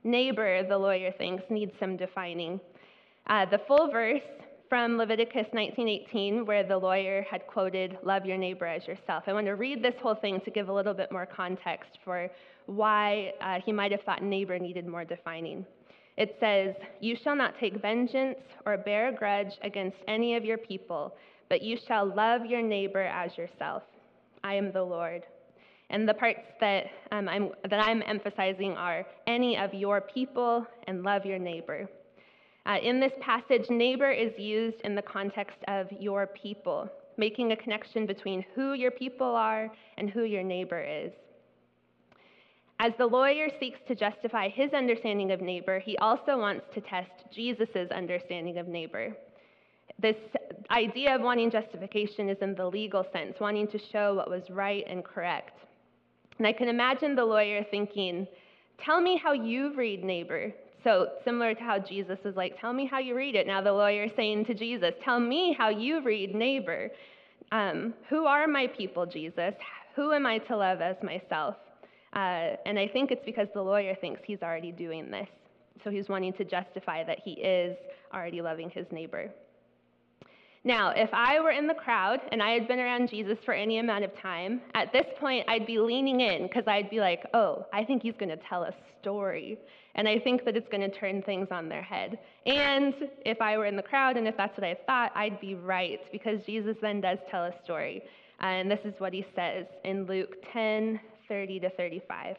Neighbor, 0.04 0.62
the 0.68 0.78
lawyer 0.78 1.12
thinks, 1.18 1.44
needs 1.50 1.72
some 1.80 1.98
defining. 1.98 2.60
Uh, 3.28 3.46
the 3.46 3.60
full 3.68 3.90
verse 3.92 4.22
from 4.70 4.98
Leviticus 4.98 5.48
19:18, 5.54 6.46
where 6.46 6.64
the 6.64 6.78
lawyer 6.78 7.24
had 7.24 7.46
quoted, 7.48 7.98
"Love 8.04 8.26
your 8.26 8.38
neighbor 8.38 8.66
as 8.66 8.88
yourself." 8.88 9.24
I 9.28 9.34
want 9.34 9.48
to 9.48 9.56
read 9.56 9.82
this 9.82 9.96
whole 10.02 10.16
thing 10.16 10.42
to 10.42 10.52
give 10.52 10.70
a 10.70 10.74
little 10.74 10.94
bit 10.94 11.12
more 11.12 11.26
context 11.26 12.00
for 12.04 12.30
why 12.66 13.34
uh, 13.42 13.62
he 13.62 13.72
might 13.72 13.92
have 13.92 14.02
thought 14.02 14.24
neighbor 14.24 14.58
needed 14.60 14.88
more 14.88 15.06
defining. 15.06 15.66
It 16.18 16.38
says, 16.40 16.76
"You 17.00 17.16
shall 17.16 17.36
not 17.36 17.58
take 17.60 17.76
vengeance 17.76 18.40
or 18.66 18.78
bear 18.78 19.10
a 19.10 19.12
grudge 19.12 19.54
against 19.62 19.98
any 20.08 20.36
of 20.36 20.46
your 20.46 20.58
people, 20.58 21.16
but 21.50 21.62
you 21.62 21.78
shall 21.88 22.06
love 22.06 22.46
your 22.46 22.62
neighbor 22.62 23.02
as 23.02 23.38
yourself. 23.38 23.84
I 24.50 24.54
am 24.62 24.72
the 24.72 24.84
Lord." 24.84 25.24
And 25.90 26.08
the 26.10 26.14
parts 26.14 26.48
that, 26.62 26.86
um, 27.12 27.28
I'm, 27.30 27.50
that 27.70 27.80
I'm 27.80 28.02
emphasizing 28.08 28.74
are 28.88 29.06
any 29.28 29.58
of 29.58 29.74
your 29.74 30.02
people 30.02 30.66
and 30.88 31.04
love 31.04 31.26
your 31.26 31.40
neighbor. 31.40 31.88
Uh, 32.66 32.78
in 32.82 33.00
this 33.00 33.14
passage, 33.22 33.70
neighbor 33.70 34.12
is 34.12 34.32
used 34.40 34.82
in 34.84 34.96
the 34.96 35.02
context 35.02 35.58
of 35.68 35.86
your 36.00 36.28
people, 36.28 36.90
making 37.18 37.52
a 37.52 37.56
connection 37.56 38.08
between 38.08 38.44
who 38.56 38.74
your 38.74 38.90
people 38.90 39.28
are 39.28 39.72
and 39.98 40.10
who 40.10 40.24
your 40.24 40.42
neighbor 40.42 40.82
is. 40.82 41.12
As 42.80 42.92
the 42.98 43.06
lawyer 43.06 43.48
seeks 43.60 43.80
to 43.88 43.96
justify 43.96 44.50
his 44.50 44.74
understanding 44.74 45.32
of 45.32 45.40
neighbor, 45.42 45.80
he 45.80 45.96
also 46.00 46.38
wants 46.38 46.66
to 46.74 46.82
test 46.82 47.12
Jesus' 47.32 47.92
understanding 47.92 48.58
of 48.58 48.68
neighbor. 48.68 49.16
This 50.02 50.16
idea 50.72 51.16
of 51.16 51.22
wanting 51.22 51.52
justification 51.52 52.30
is 52.30 52.38
in 52.42 52.56
the 52.56 52.68
legal 52.68 53.06
sense, 53.14 53.36
wanting 53.40 53.68
to 53.70 53.80
show 53.92 54.14
what 54.14 54.30
was 54.30 54.44
right 54.50 54.84
and 54.90 55.04
correct. 55.04 55.58
And 56.38 56.46
I 56.46 56.54
can 56.54 56.68
imagine 56.68 57.16
the 57.16 57.26
lawyer 57.26 57.64
thinking, 57.72 58.28
Tell 58.84 59.00
me 59.00 59.20
how 59.22 59.32
you 59.32 59.74
read 59.74 60.04
neighbor. 60.04 60.52
So, 60.84 61.08
similar 61.24 61.54
to 61.56 61.62
how 61.62 61.80
Jesus 61.80 62.20
was 62.24 62.36
like, 62.36 62.60
Tell 62.60 62.74
me 62.74 62.86
how 62.86 63.00
you 63.00 63.16
read 63.16 63.36
it. 63.36 63.48
Now, 63.48 63.62
the 63.62 63.72
lawyer 63.72 64.08
saying 64.16 64.46
to 64.46 64.54
Jesus, 64.54 64.92
Tell 65.04 65.20
me 65.20 65.56
how 65.58 65.70
you 65.70 66.04
read 66.04 66.36
neighbor. 66.36 66.90
Um, 67.52 67.94
who 68.10 68.26
are 68.26 68.48
my 68.48 68.68
people, 68.68 69.06
Jesus? 69.06 69.54
Who 69.96 70.12
am 70.12 70.26
I 70.26 70.40
to 70.40 70.58
love 70.58 70.82
as 70.82 70.98
myself? 71.02 71.56
Uh, 72.14 72.56
and 72.66 72.78
I 72.78 72.88
think 72.88 73.12
it's 73.12 73.26
because 73.26 73.48
the 73.54 73.62
lawyer 73.62 73.96
thinks 73.96 74.22
he's 74.26 74.42
already 74.42 74.72
doing 74.72 75.10
this. 75.10 75.28
So, 75.84 75.90
he's 75.90 76.10
wanting 76.10 76.34
to 76.34 76.44
justify 76.44 77.04
that 77.06 77.20
he 77.24 77.32
is 77.32 77.78
already 78.14 78.42
loving 78.42 78.70
his 78.70 78.86
neighbor. 78.92 79.32
Now, 80.66 80.90
if 80.90 81.12
I 81.14 81.40
were 81.40 81.52
in 81.52 81.68
the 81.68 81.76
crowd 81.76 82.22
and 82.32 82.42
I 82.42 82.50
had 82.50 82.68
been 82.68 82.80
around 82.80 83.08
Jesus 83.08 83.38
for 83.46 83.54
any 83.54 83.78
amount 83.78 84.04
of 84.04 84.20
time, 84.20 84.62
at 84.74 84.92
this 84.92 85.06
point 85.20 85.46
I'd 85.48 85.68
be 85.68 85.78
leaning 85.78 86.22
in 86.22 86.48
because 86.48 86.64
I'd 86.66 86.90
be 86.90 87.00
like, 87.00 87.24
oh, 87.36 87.68
I 87.72 87.84
think 87.84 88.02
he's 88.02 88.16
going 88.18 88.30
to 88.30 88.40
tell 88.50 88.64
a 88.64 88.74
story. 89.00 89.60
And 89.94 90.10
I 90.10 90.18
think 90.18 90.44
that 90.44 90.58
it's 90.58 90.68
going 90.70 90.82
to 90.82 91.00
turn 91.00 91.22
things 91.22 91.50
on 91.52 91.70
their 91.70 91.84
head. 91.84 92.18
And 92.48 92.96
if 93.24 93.40
I 93.42 93.58
were 93.58 93.68
in 93.68 93.76
the 93.76 93.84
crowd 93.84 94.18
and 94.18 94.28
if 94.28 94.36
that's 94.38 94.58
what 94.58 94.66
I 94.66 94.76
thought, 94.88 95.12
I'd 95.16 95.40
be 95.40 95.54
right 95.54 96.02
because 96.12 96.44
Jesus 96.48 96.76
then 96.82 97.00
does 97.00 97.20
tell 97.30 97.46
a 97.46 97.54
story. 97.64 98.02
And 98.40 98.70
this 98.70 98.82
is 98.86 98.96
what 98.98 99.14
he 99.14 99.24
says 99.36 99.68
in 99.84 100.08
Luke 100.08 100.36
10 100.52 101.00
30 101.28 101.60
to 101.60 101.70
35. 101.72 102.38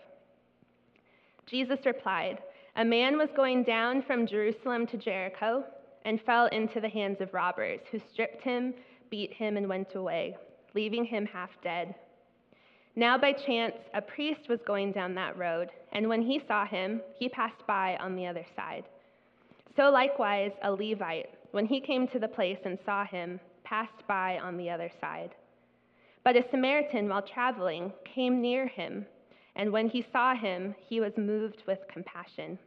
Jesus 1.46 1.78
replied, 1.86 2.38
A 2.74 2.84
man 2.84 3.16
was 3.16 3.28
going 3.36 3.62
down 3.62 4.02
from 4.02 4.26
Jerusalem 4.26 4.86
to 4.88 4.96
Jericho 4.96 5.64
and 6.06 6.20
fell 6.22 6.46
into 6.46 6.80
the 6.80 6.88
hands 6.88 7.20
of 7.20 7.34
robbers, 7.34 7.80
who 7.90 8.00
stripped 8.12 8.42
him, 8.42 8.72
beat 9.10 9.32
him, 9.32 9.56
and 9.56 9.68
went 9.68 9.94
away, 9.96 10.36
leaving 10.74 11.04
him 11.04 11.26
half 11.26 11.50
dead. 11.62 11.94
Now, 12.94 13.18
by 13.18 13.32
chance, 13.32 13.74
a 13.92 14.00
priest 14.00 14.48
was 14.48 14.60
going 14.66 14.92
down 14.92 15.14
that 15.16 15.36
road, 15.36 15.68
and 15.92 16.08
when 16.08 16.22
he 16.22 16.40
saw 16.46 16.64
him, 16.64 17.02
he 17.18 17.28
passed 17.28 17.66
by 17.66 17.96
on 17.96 18.14
the 18.14 18.26
other 18.26 18.46
side. 18.54 18.84
So, 19.76 19.90
likewise, 19.90 20.52
a 20.62 20.70
Levite, 20.70 21.28
when 21.50 21.66
he 21.66 21.80
came 21.80 22.06
to 22.08 22.20
the 22.20 22.28
place 22.28 22.58
and 22.64 22.78
saw 22.86 23.04
him, 23.04 23.40
passed 23.64 24.06
by 24.06 24.38
on 24.38 24.56
the 24.56 24.70
other 24.70 24.90
side. 25.00 25.34
But 26.24 26.36
a 26.36 26.44
Samaritan, 26.50 27.08
while 27.08 27.22
traveling, 27.22 27.92
came 28.14 28.40
near 28.40 28.68
him, 28.68 29.06
and 29.56 29.72
when 29.72 29.88
he 29.88 30.06
saw 30.12 30.36
him, 30.36 30.74
he 30.88 31.00
was 31.00 31.12
moved 31.16 31.64
with 31.66 31.80
compassion. 31.92 32.58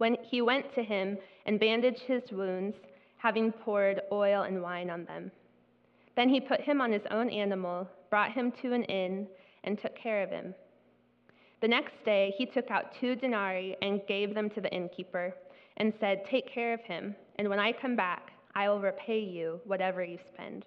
When 0.00 0.16
he 0.22 0.40
went 0.40 0.74
to 0.76 0.82
him 0.82 1.18
and 1.44 1.60
bandaged 1.60 2.00
his 2.00 2.22
wounds, 2.32 2.74
having 3.18 3.52
poured 3.52 4.00
oil 4.10 4.44
and 4.44 4.62
wine 4.62 4.88
on 4.88 5.04
them. 5.04 5.30
Then 6.16 6.30
he 6.30 6.40
put 6.40 6.62
him 6.62 6.80
on 6.80 6.90
his 6.90 7.02
own 7.10 7.28
animal, 7.28 7.86
brought 8.08 8.32
him 8.32 8.50
to 8.62 8.72
an 8.72 8.84
inn, 8.84 9.28
and 9.62 9.78
took 9.78 9.94
care 9.94 10.22
of 10.22 10.30
him. 10.30 10.54
The 11.60 11.68
next 11.68 12.02
day 12.06 12.32
he 12.38 12.46
took 12.46 12.70
out 12.70 12.94
two 12.98 13.14
denarii 13.14 13.76
and 13.82 14.00
gave 14.08 14.34
them 14.34 14.48
to 14.50 14.62
the 14.62 14.72
innkeeper, 14.72 15.34
and 15.76 15.92
said, 16.00 16.24
Take 16.24 16.50
care 16.50 16.72
of 16.72 16.80
him, 16.80 17.14
and 17.36 17.50
when 17.50 17.58
I 17.58 17.70
come 17.70 17.94
back, 17.94 18.30
I 18.54 18.70
will 18.70 18.80
repay 18.80 19.20
you 19.20 19.60
whatever 19.66 20.02
you 20.02 20.18
spend. 20.32 20.64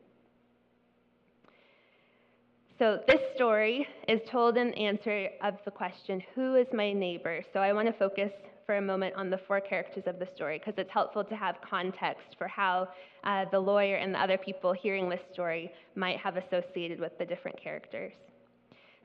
So, 2.78 3.00
this 3.08 3.22
story 3.36 3.88
is 4.08 4.22
told 4.30 4.58
in 4.58 4.75
answer 4.75 5.30
of 5.42 5.56
the 5.66 5.72
question, 5.72 6.22
Who 6.36 6.54
is 6.54 6.68
my 6.72 6.94
neighbor? 6.94 7.42
So, 7.52 7.62
I 7.62 7.74
want 7.74 7.88
to 7.88 7.94
focus 7.94 8.32
for 8.65 8.77
a 8.77 8.82
moment 8.82 9.15
on 9.15 9.29
the 9.29 9.39
four 9.48 9.60
characters 9.60 10.03
of 10.08 10.20
the 10.20 10.27
story 10.36 10.60
because 10.60 10.74
it's 10.77 10.91
helpful 10.91 11.24
to 11.24 11.36
have 11.36 11.55
context 11.67 12.36
for 12.38 12.48
how 12.48 12.88
uh, 13.24 13.46
the 13.51 13.60
lawyer 13.60 13.96
and 13.96 14.13
the 14.13 14.22
other 14.22 14.38
people 14.38 14.74
hearing 14.74 15.10
this 15.10 15.22
story 15.32 15.72
might 15.96 16.17
have 16.17 16.38
associated 16.38 17.00
with 17.00 17.17
the 17.17 17.25
different 17.25 17.62
characters. 17.62 18.13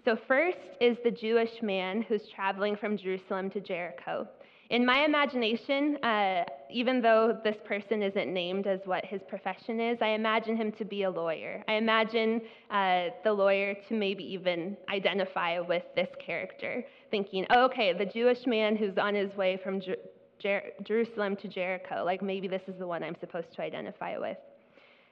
So, 0.05 0.17
first 0.27 0.59
is 0.81 0.97
the 1.05 1.11
Jewish 1.11 1.61
man 1.61 2.03
who's 2.03 2.23
traveling 2.35 2.77
from 2.77 2.97
Jerusalem 2.97 3.50
to 3.50 3.61
Jericho. 3.61 4.29
In 4.71 4.85
my 4.85 5.05
imagination, 5.07 5.97
uh, 6.05 6.45
even 6.71 7.00
though 7.00 7.38
this 7.43 7.57
person 7.65 8.03
isn't 8.03 8.33
named 8.33 8.67
as 8.67 8.81
what 8.85 9.03
his 9.03 9.23
profession 9.27 9.81
is, 9.81 9.97
I 10.03 10.09
imagine 10.09 10.57
him 10.57 10.73
to 10.73 10.85
be 10.85 11.05
a 11.05 11.11
lawyer. 11.11 11.65
I 11.67 11.75
imagine 11.75 12.43
uh, 12.71 13.07
the 13.25 13.33
lawyer 13.33 13.75
to 13.88 13.95
maybe 13.95 14.25
even 14.25 14.77
identify 14.93 15.59
with 15.59 15.85
this 15.97 16.09
character, 16.25 16.85
thinking, 17.11 17.47
oh, 17.50 17.65
okay, 17.67 17.93
the 17.93 18.07
Jewish 18.07 18.47
man 18.47 18.77
who's 18.77 18.97
on 18.99 19.15
his 19.15 19.35
way 19.37 19.61
from 19.62 19.81
Jer- 19.81 19.97
Jer- 20.38 20.71
Jerusalem 20.83 21.37
to 21.37 21.49
Jericho, 21.49 22.03
like 22.05 22.23
maybe 22.23 22.49
this 22.49 22.62
is 22.69 22.75
the 22.79 22.87
one 22.87 23.03
I'm 23.03 23.17
supposed 23.21 23.53
to 23.55 23.62
identify 23.62 24.19
with. 24.19 24.38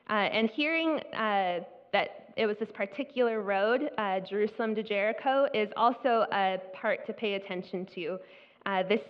Uh, 0.09 0.13
and 0.13 0.49
hearing 0.51 1.01
uh, 1.15 1.61
that 1.93 2.33
it 2.37 2.47
was 2.47 2.57
this 2.59 2.69
particular 2.75 3.43
road, 3.43 3.91
uh, 3.99 4.21
Jerusalem 4.21 4.75
to 4.75 4.83
Jericho, 4.83 5.49
is 5.53 5.69
also 5.77 6.27
a 6.33 6.59
part 6.75 7.07
to 7.07 7.13
pay 7.13 7.35
attention 7.35 7.87
to. 7.95 8.19
Uh, 8.67 8.83
this 8.89 9.01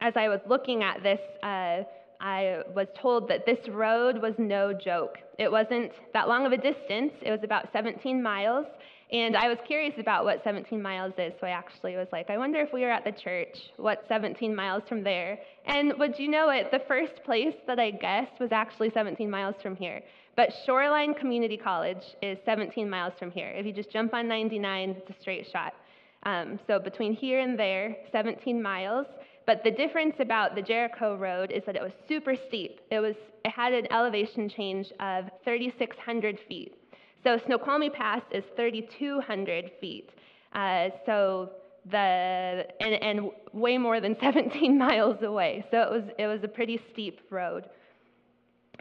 as 0.00 0.14
I 0.16 0.28
was 0.28 0.40
looking 0.48 0.82
at 0.82 1.02
this, 1.02 1.20
uh, 1.44 1.84
I 2.20 2.62
was 2.74 2.88
told 3.00 3.28
that 3.28 3.46
this 3.46 3.68
road 3.68 4.20
was 4.20 4.34
no 4.36 4.72
joke. 4.72 5.18
It 5.38 5.50
wasn't 5.50 5.92
that 6.12 6.28
long 6.28 6.44
of 6.44 6.52
a 6.52 6.56
distance, 6.56 7.12
it 7.22 7.30
was 7.30 7.40
about 7.44 7.68
17 7.72 8.20
miles. 8.22 8.66
And 9.12 9.36
I 9.36 9.46
was 9.48 9.58
curious 9.66 9.92
about 9.98 10.24
what 10.24 10.42
17 10.42 10.80
miles 10.80 11.12
is, 11.18 11.34
so 11.38 11.46
I 11.46 11.50
actually 11.50 11.96
was 11.96 12.08
like, 12.12 12.30
I 12.30 12.38
wonder 12.38 12.60
if 12.60 12.72
we 12.72 12.80
were 12.80 12.90
at 12.90 13.04
the 13.04 13.12
church, 13.12 13.58
what 13.76 14.04
17 14.08 14.56
miles 14.56 14.84
from 14.88 15.04
there? 15.04 15.38
And 15.66 15.92
would 15.98 16.18
you 16.18 16.28
know 16.28 16.48
it, 16.48 16.70
the 16.70 16.80
first 16.88 17.22
place 17.22 17.54
that 17.66 17.78
I 17.78 17.90
guessed 17.90 18.40
was 18.40 18.52
actually 18.52 18.90
17 18.90 19.30
miles 19.30 19.56
from 19.62 19.76
here. 19.76 20.00
But 20.34 20.48
Shoreline 20.64 21.12
Community 21.12 21.58
College 21.58 22.02
is 22.22 22.38
17 22.46 22.88
miles 22.88 23.12
from 23.18 23.30
here. 23.30 23.52
If 23.54 23.66
you 23.66 23.72
just 23.74 23.90
jump 23.90 24.14
on 24.14 24.26
99, 24.28 24.90
it's 24.90 25.10
a 25.10 25.20
straight 25.20 25.46
shot. 25.52 25.74
Um, 26.22 26.58
so 26.66 26.78
between 26.78 27.12
here 27.12 27.40
and 27.40 27.58
there, 27.58 27.94
17 28.12 28.62
miles. 28.62 29.06
But 29.46 29.62
the 29.62 29.72
difference 29.72 30.14
about 30.20 30.54
the 30.54 30.62
Jericho 30.62 31.16
Road 31.16 31.52
is 31.52 31.62
that 31.66 31.76
it 31.76 31.82
was 31.82 31.92
super 32.08 32.34
steep. 32.48 32.80
It, 32.90 33.00
was, 33.00 33.16
it 33.44 33.50
had 33.50 33.74
an 33.74 33.92
elevation 33.92 34.48
change 34.48 34.86
of 35.00 35.26
3,600 35.44 36.38
feet. 36.48 36.76
So 37.24 37.38
Snoqualmie 37.46 37.90
Pass 37.90 38.22
is 38.30 38.44
3,200 38.56 39.70
feet. 39.80 40.10
Uh, 40.52 40.88
so 41.06 41.50
the 41.90 42.66
and, 42.80 42.94
and 43.02 43.30
way 43.52 43.78
more 43.78 44.00
than 44.00 44.16
17 44.20 44.76
miles 44.76 45.22
away. 45.22 45.64
So 45.70 45.80
it 45.80 45.90
was 45.90 46.04
it 46.18 46.26
was 46.26 46.40
a 46.44 46.48
pretty 46.48 46.80
steep 46.92 47.20
road. 47.30 47.68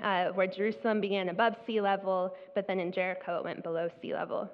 Uh, 0.01 0.29
where 0.29 0.47
Jerusalem 0.47 0.99
began 0.99 1.29
above 1.29 1.53
sea 1.67 1.79
level, 1.79 2.33
but 2.55 2.65
then 2.65 2.79
in 2.79 2.91
Jericho 2.91 3.37
it 3.37 3.43
went 3.43 3.61
below 3.61 3.87
sea 4.01 4.13
level. 4.15 4.49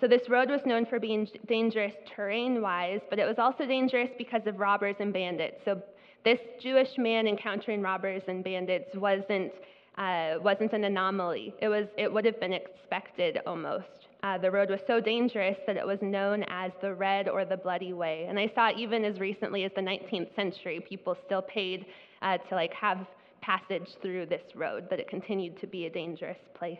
So 0.00 0.08
this 0.08 0.28
road 0.28 0.48
was 0.48 0.60
known 0.64 0.86
for 0.86 0.98
being 0.98 1.28
dangerous 1.46 1.92
terrain 2.14 2.62
wise, 2.62 3.00
but 3.10 3.18
it 3.18 3.26
was 3.26 3.38
also 3.38 3.66
dangerous 3.66 4.10
because 4.16 4.42
of 4.46 4.58
robbers 4.58 4.96
and 5.00 5.12
bandits. 5.12 5.60
So 5.64 5.82
this 6.24 6.38
Jewish 6.60 6.96
man 6.96 7.26
encountering 7.26 7.82
robbers 7.82 8.22
and 8.26 8.42
bandits 8.42 8.94
wasn't, 8.94 9.52
uh, 9.98 10.34
wasn't 10.42 10.72
an 10.72 10.84
anomaly. 10.84 11.54
It, 11.60 11.68
was, 11.68 11.86
it 11.96 12.12
would 12.12 12.24
have 12.24 12.40
been 12.40 12.52
expected 12.52 13.38
almost. 13.46 14.08
Uh, 14.22 14.38
the 14.38 14.50
road 14.50 14.70
was 14.70 14.80
so 14.86 15.00
dangerous 15.00 15.56
that 15.66 15.76
it 15.76 15.86
was 15.86 15.98
known 16.00 16.44
as 16.48 16.72
the 16.80 16.94
Red 16.94 17.28
or 17.28 17.44
the 17.44 17.56
Bloody 17.56 17.92
Way. 17.92 18.26
And 18.28 18.38
I 18.38 18.50
saw 18.54 18.70
even 18.76 19.04
as 19.04 19.20
recently 19.20 19.64
as 19.64 19.72
the 19.76 19.82
19th 19.82 20.34
century, 20.34 20.84
people 20.88 21.16
still 21.26 21.42
paid 21.42 21.86
uh, 22.22 22.38
to 22.38 22.54
like 22.54 22.72
have 22.72 23.06
passage 23.42 23.88
through 24.00 24.26
this 24.26 24.42
road, 24.54 24.88
that 24.88 24.98
it 24.98 25.08
continued 25.08 25.60
to 25.60 25.66
be 25.66 25.84
a 25.84 25.90
dangerous 25.90 26.38
place. 26.54 26.78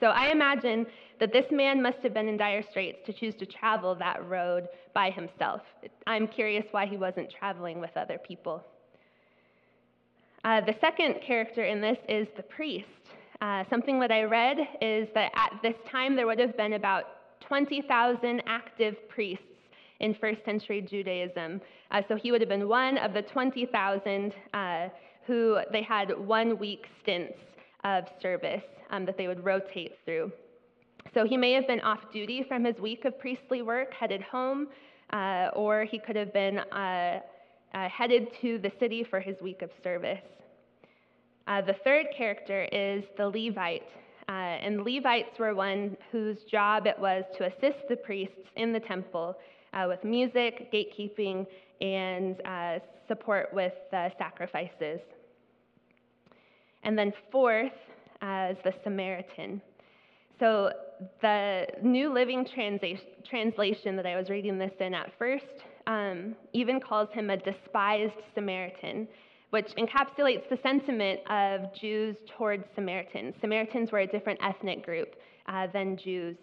So 0.00 0.06
I 0.06 0.32
imagine 0.32 0.86
that 1.20 1.32
this 1.32 1.46
man 1.52 1.80
must 1.80 1.98
have 2.02 2.12
been 2.12 2.26
in 2.26 2.36
dire 2.36 2.64
straits 2.68 2.98
to 3.06 3.12
choose 3.12 3.34
to 3.36 3.46
travel 3.46 3.94
that 3.94 4.28
road 4.28 4.68
by 4.92 5.10
himself. 5.10 5.62
I'm 6.06 6.26
curious 6.26 6.64
why 6.72 6.86
he 6.86 6.96
wasn't 6.96 7.32
traveling 7.38 7.80
with 7.80 7.96
other 7.96 8.18
people. 8.18 8.64
Uh, 10.44 10.60
the 10.60 10.74
second 10.78 11.14
character 11.26 11.64
in 11.64 11.80
this 11.80 11.96
is 12.06 12.26
the 12.36 12.42
priest. 12.42 12.84
Uh, 13.40 13.64
something 13.70 13.98
that 13.98 14.12
I 14.12 14.24
read 14.24 14.58
is 14.82 15.08
that 15.14 15.32
at 15.34 15.52
this 15.62 15.74
time 15.90 16.14
there 16.14 16.26
would 16.26 16.38
have 16.38 16.54
been 16.56 16.74
about 16.74 17.04
20,000 17.40 18.42
active 18.46 18.94
priests 19.08 19.44
in 20.00 20.14
first 20.14 20.44
century 20.44 20.82
Judaism. 20.82 21.62
Uh, 21.90 22.02
so 22.08 22.16
he 22.16 22.30
would 22.30 22.42
have 22.42 22.50
been 22.50 22.68
one 22.68 22.98
of 22.98 23.14
the 23.14 23.22
20,000 23.22 24.34
uh, 24.52 24.88
who 25.26 25.58
they 25.72 25.82
had 25.82 26.12
one 26.18 26.58
week 26.58 26.84
stints 27.02 27.38
of 27.84 28.04
service 28.20 28.62
um, 28.90 29.06
that 29.06 29.16
they 29.16 29.28
would 29.28 29.42
rotate 29.44 29.92
through. 30.04 30.30
So 31.14 31.26
he 31.26 31.38
may 31.38 31.52
have 31.52 31.66
been 31.66 31.80
off 31.80 32.00
duty 32.12 32.44
from 32.46 32.64
his 32.64 32.76
week 32.78 33.06
of 33.06 33.18
priestly 33.18 33.62
work, 33.62 33.94
headed 33.94 34.20
home, 34.20 34.68
uh, 35.10 35.48
or 35.54 35.84
he 35.84 35.98
could 35.98 36.16
have 36.16 36.34
been 36.34 36.60
uh, 37.74 37.78
uh, 37.84 37.88
headed 37.88 38.28
to 38.40 38.58
the 38.58 38.70
city 38.78 39.04
for 39.04 39.20
his 39.20 39.40
week 39.42 39.62
of 39.62 39.70
service. 39.82 40.22
Uh, 41.46 41.60
the 41.60 41.74
third 41.84 42.06
character 42.16 42.64
is 42.72 43.04
the 43.16 43.26
Levite. 43.26 43.82
Uh, 44.28 44.32
and 44.32 44.84
Levites 44.84 45.38
were 45.38 45.54
one 45.54 45.96
whose 46.10 46.38
job 46.50 46.86
it 46.86 46.98
was 46.98 47.24
to 47.36 47.44
assist 47.44 47.86
the 47.90 47.96
priests 47.96 48.48
in 48.56 48.72
the 48.72 48.80
temple 48.80 49.36
uh, 49.74 49.84
with 49.86 50.02
music, 50.02 50.72
gatekeeping, 50.72 51.46
and 51.80 52.36
support 53.06 53.52
with 53.52 53.74
sacrifices. 53.90 55.00
And 56.84 56.96
then 56.96 57.12
fourth 57.30 57.72
is 58.22 58.56
the 58.64 58.72
Samaritan. 58.82 59.60
So 60.40 60.70
the 61.20 61.66
New 61.82 62.12
Living 62.12 62.46
Translation 63.28 63.96
that 63.96 64.06
I 64.06 64.16
was 64.16 64.30
reading 64.30 64.58
this 64.58 64.72
in 64.80 64.94
at 64.94 65.12
first 65.18 65.64
um, 65.86 66.34
even 66.52 66.80
calls 66.80 67.08
him 67.12 67.30
a 67.30 67.36
despised 67.36 68.12
Samaritan, 68.34 69.06
which 69.50 69.68
encapsulates 69.78 70.48
the 70.48 70.58
sentiment 70.62 71.20
of 71.30 71.74
Jews 71.74 72.16
towards 72.36 72.64
Samaritans. 72.74 73.34
Samaritans 73.40 73.92
were 73.92 74.00
a 74.00 74.06
different 74.06 74.40
ethnic 74.42 74.84
group 74.84 75.14
uh, 75.46 75.66
than 75.72 75.96
Jews. 75.96 76.36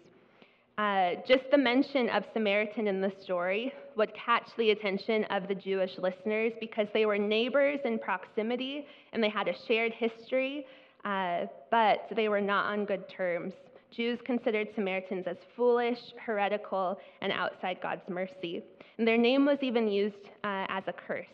Uh, 0.78 1.16
just 1.28 1.44
the 1.50 1.58
mention 1.58 2.08
of 2.08 2.24
Samaritan 2.32 2.88
in 2.88 3.00
the 3.02 3.12
story 3.22 3.72
would 3.96 4.10
catch 4.14 4.48
the 4.56 4.70
attention 4.70 5.24
of 5.24 5.46
the 5.46 5.54
Jewish 5.54 5.98
listeners 5.98 6.52
because 6.60 6.86
they 6.94 7.04
were 7.04 7.18
neighbors 7.18 7.78
in 7.84 7.98
proximity 7.98 8.86
and 9.12 9.22
they 9.22 9.28
had 9.28 9.48
a 9.48 9.54
shared 9.68 9.92
history, 9.92 10.64
uh, 11.04 11.44
but 11.70 12.06
they 12.16 12.28
were 12.28 12.40
not 12.40 12.66
on 12.66 12.86
good 12.86 13.06
terms. 13.10 13.52
Jews 13.94 14.18
considered 14.24 14.68
Samaritans 14.74 15.24
as 15.26 15.36
foolish, 15.56 15.98
heretical, 16.24 16.98
and 17.20 17.32
outside 17.32 17.78
God's 17.82 18.08
mercy. 18.08 18.62
And 18.98 19.06
their 19.06 19.18
name 19.18 19.44
was 19.44 19.58
even 19.62 19.88
used 19.88 20.14
uh, 20.44 20.66
as 20.68 20.84
a 20.86 20.92
curse. 20.92 21.26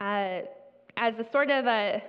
Uh, 0.00 0.42
as 0.96 1.14
a 1.18 1.26
sort 1.32 1.50
of 1.50 1.66
a, 1.66 2.02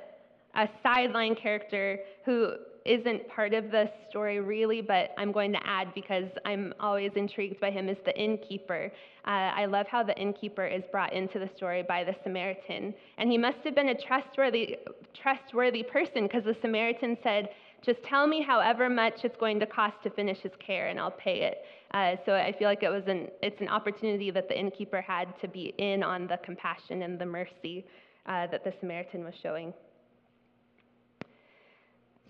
a 0.56 0.70
sideline 0.84 1.36
character 1.36 2.00
who 2.26 2.54
isn't 2.86 3.28
part 3.30 3.54
of 3.54 3.72
the 3.72 3.92
story 4.10 4.40
really, 4.40 4.82
but 4.82 5.12
I'm 5.18 5.32
going 5.32 5.52
to 5.54 5.60
add 5.66 5.94
because 5.94 6.30
I'm 6.46 6.74
always 6.80 7.12
intrigued 7.16 7.60
by 7.60 7.72
him, 7.72 7.90
is 7.90 7.98
the 8.06 8.18
innkeeper. 8.18 8.92
Uh, 9.26 9.30
I 9.30 9.66
love 9.66 9.88
how 9.88 10.04
the 10.04 10.18
innkeeper 10.18 10.66
is 10.66 10.84
brought 10.92 11.14
into 11.14 11.40
the 11.40 11.50
story 11.56 11.84
by 11.84 12.04
the 12.04 12.16
Samaritan. 12.24 12.94
And 13.18 13.32
he 13.32 13.38
must 13.38 13.60
have 13.64 13.76
been 13.76 13.90
a 13.90 14.02
trustworthy, 14.02 14.78
trustworthy 15.14 15.84
person 15.84 16.24
because 16.24 16.44
the 16.44 16.56
Samaritan 16.62 17.18
said, 17.24 17.50
just 17.82 18.04
tell 18.04 18.28
me 18.28 18.42
however 18.42 18.90
much 18.90 19.24
it's 19.24 19.38
going 19.38 19.60
to 19.60 19.66
cost 19.66 19.96
to 20.04 20.10
finish 20.10 20.40
his 20.40 20.52
care 20.60 20.88
and 20.88 21.00
I'll 21.00 21.12
pay 21.12 21.42
it. 21.42 21.64
Uh, 21.92 22.16
so 22.26 22.34
I 22.34 22.54
feel 22.58 22.68
like 22.68 22.84
it 22.84 22.90
was 22.90 23.04
an, 23.08 23.30
it's 23.42 23.60
an 23.62 23.70
opportunity 23.70 24.32
that 24.32 24.48
the 24.48 24.60
innkeeper 24.60 25.02
had 25.02 25.40
to 25.42 25.48
be 25.48 25.74
in 25.78 26.04
on 26.04 26.28
the 26.28 26.38
compassion 26.44 27.04
and 27.04 27.20
the 27.20 27.26
mercy 27.26 27.86
uh, 28.26 28.48
that 28.48 28.64
the 28.64 28.74
Samaritan 28.80 29.24
was 29.24 29.34
showing. 29.42 29.74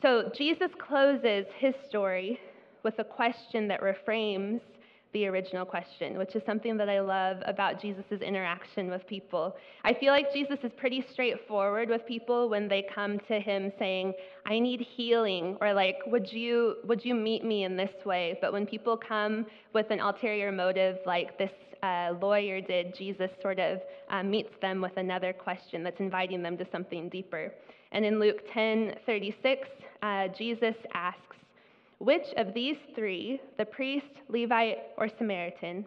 So 0.01 0.31
Jesus 0.35 0.71
closes 0.77 1.45
his 1.57 1.75
story 1.89 2.39
with 2.83 2.97
a 2.99 3.03
question 3.03 3.67
that 3.67 3.81
reframes 3.81 4.61
the 5.11 5.25
original 5.25 5.65
question, 5.65 6.17
which 6.17 6.35
is 6.35 6.43
something 6.45 6.77
that 6.77 6.87
I 6.87 6.99
love 7.01 7.37
about 7.45 7.81
Jesus' 7.81 8.21
interaction 8.21 8.89
with 8.89 9.05
people. 9.07 9.55
I 9.83 9.93
feel 9.93 10.13
like 10.13 10.31
Jesus 10.31 10.59
is 10.63 10.71
pretty 10.77 11.03
straightforward 11.11 11.89
with 11.89 12.05
people 12.05 12.47
when 12.47 12.67
they 12.67 12.85
come 12.93 13.19
to 13.27 13.39
him 13.39 13.71
saying, 13.79 14.13
I 14.45 14.59
need 14.59 14.81
healing, 14.81 15.57
or 15.61 15.73
like, 15.73 15.97
would 16.07 16.31
you, 16.31 16.75
would 16.85 17.03
you 17.03 17.15
meet 17.15 17.43
me 17.43 17.63
in 17.63 17.75
this 17.75 18.05
way? 18.05 18.37
But 18.39 18.53
when 18.53 18.67
people 18.67 18.95
come 18.95 19.47
with 19.73 19.89
an 19.89 19.99
ulterior 19.99 20.51
motive, 20.51 20.99
like 21.07 21.37
this 21.39 21.51
uh, 21.81 22.13
lawyer 22.21 22.61
did, 22.61 22.95
Jesus 22.95 23.31
sort 23.41 23.59
of 23.59 23.79
uh, 24.09 24.21
meets 24.21 24.53
them 24.61 24.79
with 24.79 24.95
another 24.97 25.33
question 25.33 25.83
that's 25.83 25.99
inviting 25.99 26.43
them 26.43 26.55
to 26.57 26.67
something 26.71 27.09
deeper. 27.09 27.51
And 27.91 28.05
in 28.05 28.19
Luke 28.19 28.41
10 28.53 28.95
36, 29.05 29.67
uh, 30.01 30.27
Jesus 30.29 30.75
asks, 30.93 31.37
Which 31.97 32.27
of 32.37 32.53
these 32.53 32.77
three, 32.95 33.41
the 33.57 33.65
priest, 33.65 34.21
Levite, 34.29 34.79
or 34.97 35.09
Samaritan, 35.09 35.85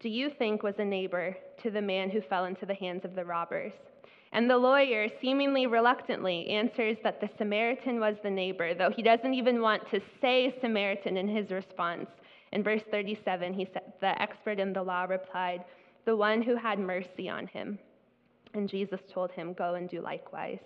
do 0.00 0.08
you 0.08 0.30
think 0.30 0.62
was 0.62 0.78
a 0.78 0.84
neighbor 0.84 1.36
to 1.62 1.70
the 1.70 1.82
man 1.82 2.08
who 2.08 2.20
fell 2.22 2.46
into 2.46 2.64
the 2.64 2.74
hands 2.74 3.04
of 3.04 3.14
the 3.14 3.24
robbers? 3.24 3.72
And 4.32 4.48
the 4.48 4.56
lawyer, 4.56 5.08
seemingly 5.20 5.66
reluctantly, 5.66 6.48
answers 6.48 6.96
that 7.02 7.20
the 7.20 7.28
Samaritan 7.36 7.98
was 7.98 8.16
the 8.22 8.30
neighbor, 8.30 8.74
though 8.74 8.90
he 8.90 9.02
doesn't 9.02 9.34
even 9.34 9.60
want 9.60 9.90
to 9.90 10.00
say 10.20 10.54
Samaritan 10.60 11.16
in 11.16 11.28
his 11.28 11.50
response. 11.50 12.08
In 12.52 12.62
verse 12.62 12.82
37, 12.90 13.52
he 13.52 13.68
said, 13.72 13.92
the 14.00 14.20
expert 14.22 14.60
in 14.60 14.72
the 14.72 14.82
law 14.82 15.04
replied, 15.04 15.64
The 16.04 16.16
one 16.16 16.42
who 16.42 16.54
had 16.54 16.78
mercy 16.78 17.28
on 17.28 17.48
him. 17.48 17.78
And 18.54 18.68
Jesus 18.68 19.00
told 19.12 19.32
him, 19.32 19.52
Go 19.52 19.74
and 19.74 19.88
do 19.88 20.00
likewise. 20.00 20.60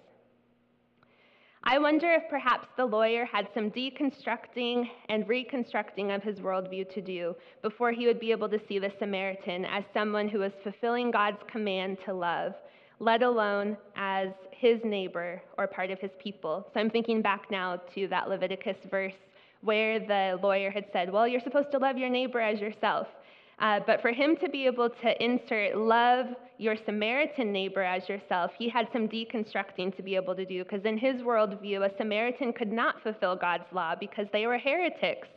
I 1.67 1.79
wonder 1.79 2.13
if 2.13 2.29
perhaps 2.29 2.69
the 2.77 2.85
lawyer 2.85 3.25
had 3.25 3.49
some 3.55 3.71
deconstructing 3.71 4.87
and 5.09 5.27
reconstructing 5.27 6.13
of 6.13 6.23
his 6.23 6.41
worldview 6.41 6.93
to 6.93 7.01
do 7.01 7.35
before 7.63 7.91
he 7.91 8.07
would 8.07 8.21
be 8.21 8.33
able 8.33 8.51
to 8.51 8.61
see 8.69 8.79
the 8.79 8.93
Samaritan 8.99 9.65
as 9.65 9.83
someone 9.95 10.29
who 10.29 10.41
was 10.41 10.53
fulfilling 10.63 11.11
God's 11.11 11.43
command 11.51 11.97
to 12.05 12.13
love, 12.13 12.53
let 12.99 13.23
alone 13.23 13.79
as 13.97 14.29
his 14.51 14.85
neighbor 14.85 15.41
or 15.57 15.67
part 15.67 15.91
of 15.91 15.99
his 16.01 16.11
people. 16.23 16.69
So 16.75 16.81
I'm 16.81 16.91
thinking 16.91 17.23
back 17.23 17.51
now 17.51 17.81
to 17.95 18.09
that 18.09 18.29
Leviticus 18.29 18.77
verse 18.91 19.15
where 19.63 19.99
the 19.99 20.39
lawyer 20.43 20.71
had 20.71 20.85
said, 20.93 21.11
Well, 21.11 21.27
you're 21.27 21.41
supposed 21.41 21.71
to 21.71 21.79
love 21.79 21.97
your 21.97 22.11
neighbor 22.11 22.41
as 22.41 22.61
yourself. 22.61 23.09
Uh, 23.59 23.81
but 23.87 24.03
for 24.03 24.13
him 24.13 24.37
to 24.37 24.49
be 24.49 24.67
able 24.67 24.91
to 24.91 25.25
insert 25.25 25.77
love 25.77 26.27
your 26.59 26.77
Samaritan 26.85 27.53
neighbor 27.53 27.83
as 27.83 28.09
yourself, 28.09 28.51
he 28.59 28.69
had 28.69 28.89
some 28.93 29.09
deconstructing 29.09 29.95
to 29.97 30.03
be 30.03 30.17
able 30.17 30.35
to 30.35 30.45
do 30.45 30.65
because 30.65 30.85
in 30.85 30.99
his 30.99 31.23
worldview, 31.23 31.85
a 31.85 31.97
Samaritan 31.97 32.53
could 32.53 32.73
not 32.73 33.03
fulfill 33.03 33.37
God's 33.37 33.65
law 33.73 33.95
because 33.99 34.27
they 34.33 34.47
were 34.47 34.59
heretics. 34.59 35.29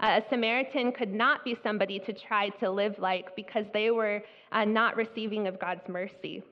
Uh, 0.00 0.20
a 0.20 0.28
Samaritan 0.28 0.92
could 0.92 1.12
not 1.12 1.44
be 1.44 1.56
somebody 1.62 1.98
to 2.00 2.12
try 2.12 2.48
to 2.48 2.70
live 2.70 2.94
like 2.98 3.34
because 3.36 3.64
they 3.72 3.90
were 3.90 4.22
uh, 4.50 4.64
not 4.64 4.96
receiving 4.96 5.46
of 5.46 5.60
God's 5.60 5.88
mercy. 5.88 6.42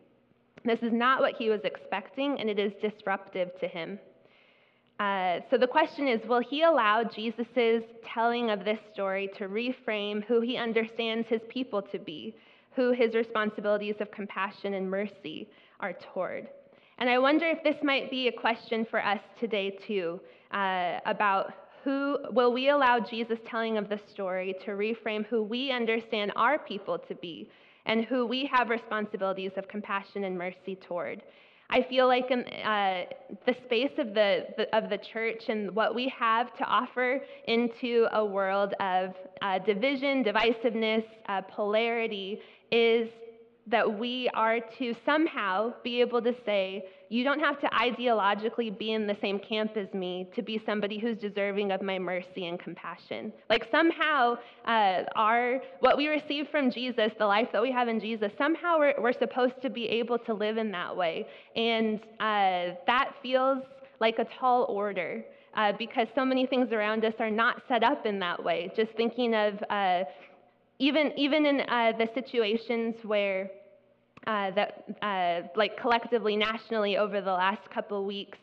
This 0.65 0.79
is 0.83 0.93
not 0.93 1.21
what 1.21 1.35
he 1.37 1.49
was 1.49 1.61
expecting, 1.65 2.39
and 2.39 2.49
it 2.51 2.59
is 2.59 2.73
disruptive 2.81 3.49
to 3.61 3.67
him. 3.67 3.99
Uh, 5.01 5.41
so 5.51 5.57
the 5.57 5.67
question 5.67 6.07
is 6.07 6.21
will 6.29 6.43
he 6.43 6.63
allow 6.63 7.03
Jesus' 7.03 7.83
telling 8.05 8.51
of 8.51 8.67
this 8.67 8.79
story 8.93 9.31
to 9.39 9.49
reframe 9.49 10.23
who 10.25 10.43
he 10.43 10.59
understands 10.59 11.27
his 11.27 11.41
people 11.49 11.81
to 11.81 11.99
be, 11.99 12.35
who 12.77 12.93
his 12.93 13.15
responsibilities 13.15 13.95
of 14.01 14.11
compassion 14.11 14.75
and 14.75 14.91
mercy 14.91 15.49
are 15.81 15.95
toward? 15.95 16.51
And 16.99 17.09
I 17.09 17.19
wonder 17.19 17.47
if 17.47 17.65
this 17.65 17.83
might 17.83 18.11
be 18.11 18.29
a 18.29 18.33
question 18.33 18.87
for 18.91 19.03
us 19.03 19.21
today, 19.41 19.71
too, 19.71 20.21
uh, 20.53 20.99
about 21.07 21.55
who 21.83 22.19
will 22.33 22.53
we 22.53 22.69
allow 22.69 23.01
Jesus' 23.01 23.39
telling 23.47 23.79
of 23.79 23.89
the 23.89 23.99
story 24.13 24.55
to 24.67 24.73
reframe 24.73 25.25
who 25.25 25.43
we 25.43 25.71
understand 25.71 26.31
our 26.37 26.59
people 26.59 26.99
to 26.99 27.15
be 27.15 27.49
and 27.87 28.05
who 28.05 28.27
we 28.27 28.45
have 28.53 28.69
responsibilities 28.69 29.53
of 29.57 29.67
compassion 29.67 30.25
and 30.25 30.37
mercy 30.37 30.77
toward? 30.77 31.23
I 31.73 31.87
feel 31.89 32.09
like 32.09 32.31
in 32.33 32.41
uh, 32.41 33.05
the 33.47 33.55
space 33.65 33.93
of 33.99 34.13
the, 34.13 34.47
the, 34.57 34.77
of 34.77 34.91
the 34.91 34.99
church 35.13 35.45
and 35.49 35.75
what 35.75 35.95
we 35.95 36.13
have 36.19 36.57
to 36.57 36.65
offer 36.65 37.21
into 37.47 38.09
a 38.13 38.25
world 38.25 38.75
of 38.81 39.15
uh, 39.41 39.61
division, 39.61 40.25
divisiveness, 40.25 41.05
uh, 41.29 41.43
polarity 41.43 42.41
is 42.73 43.09
that 43.71 43.99
we 43.99 44.29
are 44.35 44.59
to 44.79 44.95
somehow 45.07 45.73
be 45.83 46.01
able 46.01 46.21
to 46.23 46.35
say, 46.45 46.85
you 47.09 47.25
don't 47.25 47.41
have 47.41 47.61
to 47.61 47.69
ideologically 47.69 48.77
be 48.77 48.93
in 48.93 49.07
the 49.07 49.17
same 49.21 49.39
camp 49.39 49.77
as 49.77 49.93
me 49.95 50.29
to 50.35 50.43
be 50.43 50.63
somebody 50.65 50.99
who's 50.99 51.19
deserving 51.19 51.73
of 51.73 51.83
my 51.83 51.99
mercy 51.99 52.47
and 52.47 52.59
compassion. 52.61 53.33
Like 53.49 53.67
somehow, 53.71 54.37
uh, 54.67 55.03
our 55.17 55.61
what 55.81 55.97
we 55.97 56.07
receive 56.09 56.47
from 56.51 56.71
Jesus, 56.71 57.11
the 57.19 57.27
life 57.27 57.49
that 57.53 57.63
we 57.63 57.73
have 57.73 57.89
in 57.89 57.99
Jesus, 58.01 58.31
somehow 58.39 58.79
we're, 58.79 58.95
we're 59.01 59.19
supposed 59.19 59.61
to 59.63 59.71
be 59.71 59.87
able 59.87 60.19
to 60.19 60.35
live 60.35 60.57
in 60.57 60.71
that 60.73 60.97
way, 60.97 61.27
and 61.57 62.01
uh, 62.21 62.77
that 62.87 63.13
feels 63.23 63.63
like 64.01 64.19
a 64.19 64.27
tall 64.39 64.65
order, 64.69 65.25
uh, 65.55 65.73
because 65.79 66.07
so 66.15 66.25
many 66.25 66.47
things 66.47 66.73
around 66.73 67.05
us 67.05 67.15
are 67.19 67.31
not 67.31 67.61
set 67.69 67.83
up 67.83 68.07
in 68.07 68.19
that 68.21 68.43
way. 68.43 68.71
Just 68.77 68.93
thinking 68.97 69.35
of 69.35 69.55
uh, 69.69 70.05
even, 70.79 71.13
even 71.19 71.45
in 71.45 71.61
uh, 71.61 71.93
the 71.99 72.09
situations 72.15 72.95
where, 73.03 73.51
uh, 74.27 74.51
that, 74.53 74.85
uh, 75.03 75.49
like 75.57 75.81
collectively, 75.81 76.37
nationally, 76.37 76.97
over 76.97 77.21
the 77.21 77.33
last 77.33 77.69
couple 77.71 78.05
weeks, 78.05 78.39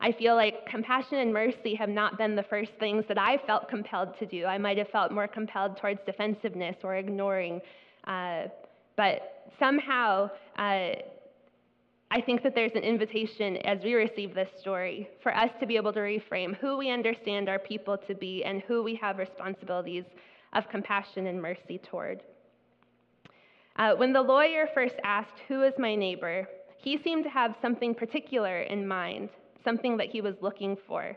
I 0.00 0.12
feel 0.12 0.34
like 0.34 0.66
compassion 0.66 1.18
and 1.18 1.32
mercy 1.32 1.74
have 1.76 1.88
not 1.88 2.18
been 2.18 2.34
the 2.34 2.42
first 2.42 2.72
things 2.80 3.04
that 3.08 3.18
I 3.18 3.38
felt 3.46 3.68
compelled 3.68 4.18
to 4.18 4.26
do. 4.26 4.44
I 4.44 4.58
might 4.58 4.76
have 4.78 4.88
felt 4.88 5.12
more 5.12 5.28
compelled 5.28 5.76
towards 5.76 6.00
defensiveness 6.04 6.76
or 6.82 6.96
ignoring. 6.96 7.60
Uh, 8.04 8.48
but 8.96 9.48
somehow, 9.58 10.28
uh, 10.58 10.94
I 12.10 12.20
think 12.26 12.42
that 12.42 12.54
there's 12.54 12.72
an 12.74 12.82
invitation 12.82 13.56
as 13.58 13.78
we 13.82 13.94
receive 13.94 14.34
this 14.34 14.50
story 14.60 15.08
for 15.22 15.34
us 15.34 15.50
to 15.60 15.66
be 15.66 15.76
able 15.76 15.92
to 15.94 16.00
reframe 16.00 16.56
who 16.56 16.76
we 16.76 16.90
understand 16.90 17.48
our 17.48 17.58
people 17.58 17.96
to 18.06 18.14
be 18.14 18.44
and 18.44 18.60
who 18.62 18.82
we 18.82 18.96
have 18.96 19.18
responsibilities 19.18 20.04
of 20.52 20.68
compassion 20.68 21.26
and 21.28 21.40
mercy 21.40 21.80
toward. 21.88 22.22
Uh, 23.76 23.94
when 23.94 24.12
the 24.12 24.22
lawyer 24.22 24.68
first 24.74 24.94
asked, 25.04 25.38
Who 25.48 25.62
is 25.62 25.74
my 25.78 25.94
neighbor? 25.94 26.48
he 26.82 26.98
seemed 27.04 27.22
to 27.22 27.30
have 27.30 27.54
something 27.62 27.94
particular 27.94 28.62
in 28.62 28.86
mind 28.86 29.28
something 29.64 29.96
that 29.96 30.08
he 30.08 30.20
was 30.20 30.34
looking 30.40 30.76
for. 30.86 31.16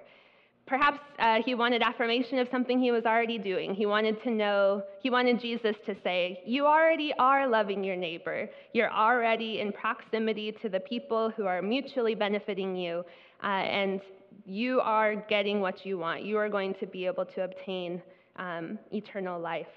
Perhaps 0.67 0.99
uh, 1.19 1.41
he 1.45 1.53
wanted 1.53 1.83
affirmation 1.83 2.39
of 2.39 2.47
something 2.49 2.79
he 2.79 2.91
was 2.91 3.05
already 3.05 3.37
doing. 3.37 3.75
He 3.75 3.85
wanted 3.85 4.21
to 4.23 4.31
know, 4.31 4.83
he 5.01 5.11
wanted 5.11 5.39
Jesus 5.39 5.75
to 5.85 5.95
say, 6.03 6.41
You 6.45 6.65
already 6.65 7.13
are 7.19 7.47
loving 7.47 7.83
your 7.83 7.95
neighbor. 7.95 8.49
You're 8.73 8.91
already 8.91 9.59
in 9.61 9.71
proximity 9.71 10.51
to 10.63 10.69
the 10.69 10.79
people 10.79 11.31
who 11.37 11.45
are 11.45 11.61
mutually 11.61 12.15
benefiting 12.15 12.75
you, 12.75 13.03
uh, 13.43 13.47
and 13.47 14.01
you 14.45 14.79
are 14.81 15.15
getting 15.15 15.61
what 15.61 15.85
you 15.85 15.99
want. 15.99 16.23
You 16.23 16.37
are 16.37 16.49
going 16.49 16.73
to 16.79 16.87
be 16.87 17.05
able 17.05 17.25
to 17.25 17.43
obtain 17.43 18.01
um, 18.37 18.79
eternal 18.91 19.39
life. 19.39 19.67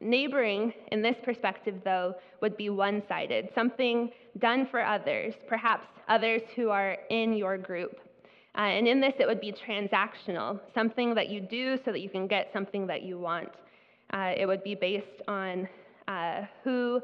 Neighboring, 0.00 0.72
in 0.92 1.02
this 1.02 1.16
perspective, 1.22 1.76
though, 1.84 2.14
would 2.40 2.56
be 2.56 2.70
one 2.70 3.02
sided, 3.08 3.50
something 3.54 4.10
done 4.38 4.66
for 4.70 4.80
others, 4.80 5.34
perhaps 5.48 5.86
others 6.08 6.42
who 6.56 6.70
are 6.70 6.96
in 7.10 7.34
your 7.34 7.58
group. 7.58 7.98
Uh, 8.56 8.62
and 8.62 8.88
in 8.88 9.00
this, 9.00 9.14
it 9.18 9.26
would 9.26 9.40
be 9.40 9.52
transactional, 9.52 10.58
something 10.74 11.14
that 11.14 11.28
you 11.28 11.40
do 11.40 11.78
so 11.84 11.92
that 11.92 12.00
you 12.00 12.08
can 12.08 12.26
get 12.26 12.50
something 12.52 12.86
that 12.86 13.02
you 13.02 13.18
want. 13.18 13.48
Uh, 14.12 14.32
it 14.36 14.46
would 14.46 14.64
be 14.64 14.74
based 14.74 15.22
on 15.28 15.68
uh, 16.08 16.42
who 16.64 17.00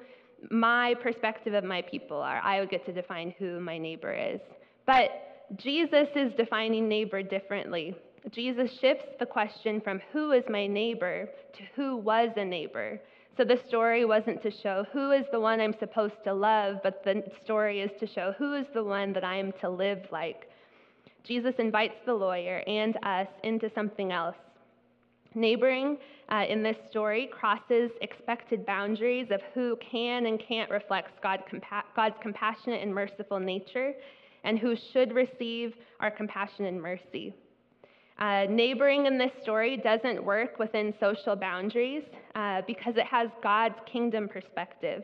my 0.50 0.94
perspective 1.02 1.54
of 1.54 1.64
my 1.64 1.82
people 1.82 2.18
are. 2.18 2.40
I 2.42 2.60
would 2.60 2.70
get 2.70 2.84
to 2.86 2.92
define 2.92 3.34
who 3.38 3.60
my 3.60 3.78
neighbor 3.78 4.12
is. 4.12 4.40
But 4.86 5.10
Jesus 5.56 6.08
is 6.16 6.32
defining 6.36 6.88
neighbor 6.88 7.22
differently. 7.22 7.94
Jesus 8.32 8.70
shifts 8.80 9.06
the 9.18 9.26
question 9.26 9.80
from 9.80 10.00
who 10.12 10.32
is 10.32 10.44
my 10.48 10.66
neighbor 10.66 11.28
to 11.56 11.62
who 11.76 11.96
was 11.96 12.30
a 12.36 12.44
neighbor. 12.44 13.00
So 13.36 13.44
the 13.44 13.60
story 13.68 14.04
wasn't 14.04 14.42
to 14.42 14.50
show 14.50 14.84
who 14.92 15.12
is 15.12 15.24
the 15.30 15.38
one 15.38 15.60
I'm 15.60 15.78
supposed 15.78 16.24
to 16.24 16.34
love, 16.34 16.78
but 16.82 17.04
the 17.04 17.22
story 17.44 17.80
is 17.80 17.90
to 18.00 18.06
show 18.06 18.34
who 18.38 18.54
is 18.54 18.66
the 18.74 18.82
one 18.82 19.12
that 19.12 19.24
I 19.24 19.36
am 19.36 19.52
to 19.60 19.68
live 19.68 20.00
like. 20.10 20.48
Jesus 21.22 21.54
invites 21.58 21.96
the 22.04 22.14
lawyer 22.14 22.62
and 22.66 22.96
us 23.02 23.28
into 23.44 23.70
something 23.74 24.10
else. 24.10 24.36
Neighboring 25.34 25.98
uh, 26.30 26.44
in 26.48 26.62
this 26.62 26.76
story 26.90 27.28
crosses 27.30 27.90
expected 28.00 28.64
boundaries 28.64 29.28
of 29.30 29.40
who 29.52 29.76
can 29.90 30.26
and 30.26 30.40
can't 30.40 30.70
reflect 30.70 31.22
God 31.22 31.42
compa- 31.52 31.84
God's 31.94 32.16
compassionate 32.22 32.82
and 32.82 32.94
merciful 32.94 33.38
nature, 33.38 33.92
and 34.44 34.58
who 34.58 34.74
should 34.92 35.12
receive 35.12 35.74
our 36.00 36.10
compassion 36.10 36.64
and 36.64 36.80
mercy. 36.80 37.34
Uh, 38.18 38.46
neighboring 38.48 39.06
in 39.06 39.18
this 39.18 39.30
story 39.42 39.76
doesn't 39.76 40.24
work 40.24 40.58
within 40.58 40.94
social 40.98 41.36
boundaries 41.36 42.02
uh, 42.34 42.62
because 42.66 42.94
it 42.96 43.04
has 43.04 43.28
God's 43.42 43.76
kingdom 43.90 44.26
perspective. 44.28 45.02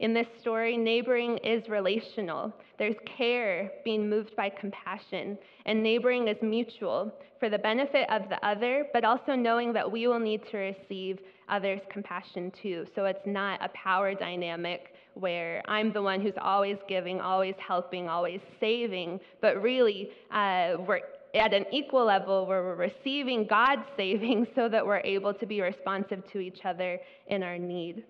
In 0.00 0.12
this 0.12 0.26
story, 0.40 0.76
neighboring 0.76 1.38
is 1.38 1.66
relational. 1.68 2.52
There's 2.78 2.96
care 3.16 3.70
being 3.84 4.10
moved 4.10 4.36
by 4.36 4.50
compassion, 4.50 5.38
and 5.64 5.82
neighboring 5.82 6.28
is 6.28 6.36
mutual 6.42 7.14
for 7.38 7.48
the 7.48 7.58
benefit 7.58 8.10
of 8.10 8.28
the 8.28 8.44
other, 8.46 8.86
but 8.92 9.04
also 9.04 9.34
knowing 9.34 9.72
that 9.72 9.90
we 9.90 10.06
will 10.06 10.18
need 10.18 10.42
to 10.50 10.58
receive 10.58 11.20
others' 11.48 11.80
compassion 11.90 12.52
too. 12.62 12.86
So 12.94 13.04
it's 13.04 13.24
not 13.24 13.64
a 13.64 13.68
power 13.68 14.14
dynamic 14.14 14.92
where 15.14 15.62
I'm 15.68 15.92
the 15.92 16.02
one 16.02 16.20
who's 16.20 16.34
always 16.40 16.76
giving, 16.88 17.20
always 17.20 17.54
helping, 17.66 18.08
always 18.08 18.40
saving, 18.60 19.20
but 19.40 19.62
really 19.62 20.10
uh, 20.32 20.74
we're 20.86 21.00
at 21.34 21.52
an 21.52 21.64
equal 21.72 22.04
level 22.04 22.46
where 22.46 22.62
we're 22.62 22.74
receiving 22.76 23.46
God's 23.46 23.86
saving 23.96 24.46
so 24.54 24.68
that 24.68 24.84
we're 24.84 25.00
able 25.00 25.34
to 25.34 25.46
be 25.46 25.60
responsive 25.60 26.22
to 26.32 26.38
each 26.38 26.60
other 26.64 26.98
in 27.26 27.42
our 27.42 27.58
need. 27.58 28.04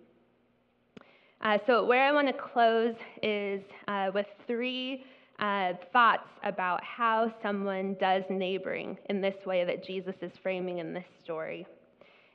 Uh, 1.40 1.58
so, 1.66 1.84
where 1.84 2.04
I 2.04 2.12
want 2.12 2.28
to 2.28 2.32
close 2.32 2.94
is 3.22 3.62
uh, 3.88 4.10
with 4.14 4.26
three 4.46 5.04
uh, 5.38 5.72
thoughts 5.92 6.28
about 6.42 6.82
how 6.82 7.34
someone 7.42 7.96
does 8.00 8.22
neighboring 8.30 8.96
in 9.10 9.20
this 9.20 9.34
way 9.44 9.64
that 9.64 9.84
Jesus 9.84 10.14
is 10.22 10.32
framing 10.42 10.78
in 10.78 10.94
this 10.94 11.04
story. 11.22 11.66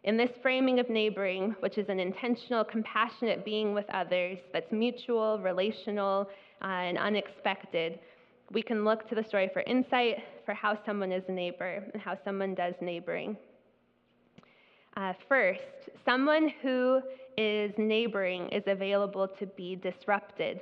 In 0.03 0.15
this 0.15 0.29
framing 0.41 0.79
of 0.79 0.89
neighboring, 0.89 1.55
which 1.59 1.77
is 1.77 1.89
an 1.89 1.99
intentional, 1.99 2.63
compassionate 2.63 3.43
being 3.43 3.73
with 3.73 3.85
others 3.93 4.37
that's 4.53 4.71
mutual, 4.71 5.39
relational, 5.39 6.29
uh, 6.61 6.65
and 6.65 6.97
unexpected, 6.97 7.99
we 8.51 8.61
can 8.61 8.83
look 8.83 9.07
to 9.09 9.15
the 9.15 9.23
story 9.23 9.49
for 9.53 9.61
insight 9.61 10.17
for 10.45 10.53
how 10.53 10.77
someone 10.85 11.11
is 11.11 11.23
a 11.27 11.31
neighbor 11.31 11.83
and 11.93 12.01
how 12.01 12.17
someone 12.23 12.55
does 12.55 12.73
neighboring. 12.81 13.37
Uh, 14.97 15.13
first, 15.27 15.61
someone 16.03 16.51
who 16.61 16.99
is 17.37 17.71
neighboring 17.77 18.49
is 18.49 18.63
available 18.67 19.27
to 19.39 19.45
be 19.45 19.75
disrupted. 19.75 20.61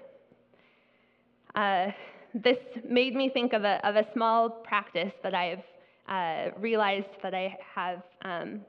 Uh, 1.56 1.88
this 2.34 2.58
made 2.88 3.16
me 3.16 3.30
think 3.30 3.54
of 3.54 3.64
a, 3.64 3.80
of 3.88 3.96
a 3.96 4.06
small 4.14 4.50
practice 4.50 5.14
that 5.24 5.34
I've 5.34 5.64
uh, 6.08 6.52
realized 6.60 7.08
that 7.24 7.34
I 7.34 7.58
have, 7.74 8.04
um, 8.24 8.62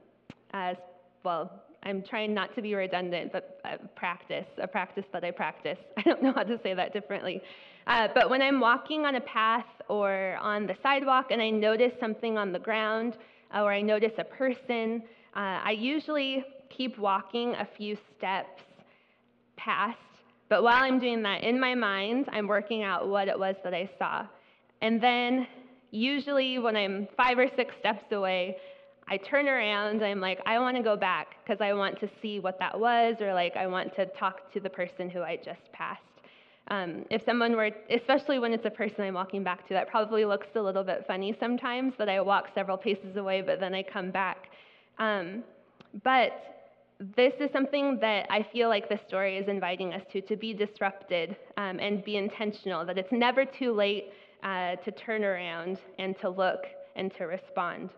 as 0.52 0.76
well, 1.24 1.62
I'm 1.83 2.02
trying 2.02 2.35
not 2.35 2.54
to 2.54 2.62
be 2.62 2.74
redundant, 2.74 3.33
but 3.33 3.61
practice, 3.94 4.46
a 4.61 4.66
practice 4.66 5.04
that 5.12 5.24
I 5.24 5.31
practice. 5.31 5.78
I 5.96 6.02
don't 6.02 6.22
know 6.22 6.33
how 6.35 6.42
to 6.42 6.59
say 6.62 6.74
that 6.74 6.92
differently. 6.92 7.42
Uh, 7.88 8.07
but 8.14 8.29
when 8.29 8.42
I'm 8.42 8.61
walking 8.61 9.07
on 9.07 9.14
a 9.14 9.20
path 9.22 9.64
or 9.88 10.37
on 10.42 10.66
the 10.66 10.77
sidewalk 10.83 11.29
and 11.31 11.40
I 11.40 11.48
notice 11.48 11.92
something 11.98 12.37
on 12.37 12.53
the 12.53 12.59
ground 12.59 13.16
uh, 13.55 13.62
or 13.62 13.72
I 13.72 13.81
notice 13.81 14.12
a 14.18 14.24
person, 14.24 15.03
uh, 15.35 15.64
I 15.64 15.70
usually 15.70 16.44
keep 16.68 16.98
walking 16.98 17.55
a 17.55 17.66
few 17.79 17.96
steps 18.16 18.61
past. 19.57 19.96
But 20.51 20.62
while 20.62 20.83
I'm 20.83 20.98
doing 20.98 21.22
that 21.22 21.42
in 21.42 21.59
my 21.59 21.74
mind, 21.74 22.27
I'm 22.31 22.46
working 22.46 22.83
out 22.83 23.09
what 23.09 23.27
it 23.27 23.38
was 23.38 23.57
that 23.64 23.72
I 23.72 23.88
saw. 23.98 24.27
And 24.83 25.01
then, 25.01 25.46
usually, 25.90 26.59
when 26.59 26.77
I'm 26.77 27.09
five 27.16 27.38
or 27.38 27.48
six 27.57 27.74
steps 27.81 28.12
away, 28.12 28.57
I 29.09 29.16
turn 29.16 29.48
around, 29.48 30.05
I'm 30.05 30.20
like, 30.20 30.40
I 30.44 30.59
want 30.59 30.77
to 30.77 30.83
go 30.83 30.96
back 30.96 31.37
because 31.42 31.61
I 31.62 31.72
want 31.72 31.98
to 32.01 32.09
see 32.20 32.38
what 32.38 32.59
that 32.59 32.79
was, 32.79 33.16
or 33.20 33.33
like 33.33 33.57
I 33.57 33.66
want 33.66 33.94
to 33.96 34.07
talk 34.18 34.53
to 34.53 34.61
the 34.61 34.70
person 34.70 35.09
who 35.09 35.22
I 35.22 35.37
just 35.37 35.72
passed. 35.72 36.03
Um, 36.70 37.07
if 37.11 37.24
someone 37.24 37.57
were, 37.57 37.70
especially 37.90 38.38
when 38.38 38.52
it's 38.52 38.66
a 38.66 38.70
person 38.70 39.02
I'm 39.02 39.14
walking 39.14 39.42
back 39.42 39.66
to, 39.68 39.74
that 39.74 39.88
probably 39.88 40.24
looks 40.24 40.48
a 40.54 40.61
little 40.61 40.85
bit 40.85 41.04
funny 41.07 41.35
sometimes 41.40 41.94
that 41.98 42.09
I 42.09 42.20
walk 42.20 42.48
several 42.54 42.76
paces 42.76 43.16
away, 43.16 43.40
but 43.40 43.59
then 43.59 43.74
I 43.74 43.83
come 43.83 44.11
back. 44.11 44.48
Um, 44.98 45.44
but 46.04 46.33
this 47.16 47.33
is 47.40 47.50
something 47.52 47.98
that 48.00 48.26
I 48.28 48.46
feel 48.52 48.68
like 48.68 48.88
the 48.88 49.00
story 49.07 49.38
is 49.38 49.48
inviting 49.48 49.94
us 49.94 50.02
to, 50.12 50.20
to 50.22 50.37
be 50.37 50.52
disrupted 50.52 51.37
um, 51.57 51.78
and 51.81 52.04
be 52.04 52.16
intentional, 52.16 52.85
that 52.85 52.98
it's 52.98 53.12
never 53.12 53.44
too 53.44 53.72
late 53.72 54.12
uh, 54.42 54.76
to 54.76 54.90
turn 54.90 55.24
around 55.24 55.78
and 55.98 56.18
to 56.20 56.28
look 56.28 56.64
and 56.96 57.14
to 57.16 57.24
respond. 57.24 57.90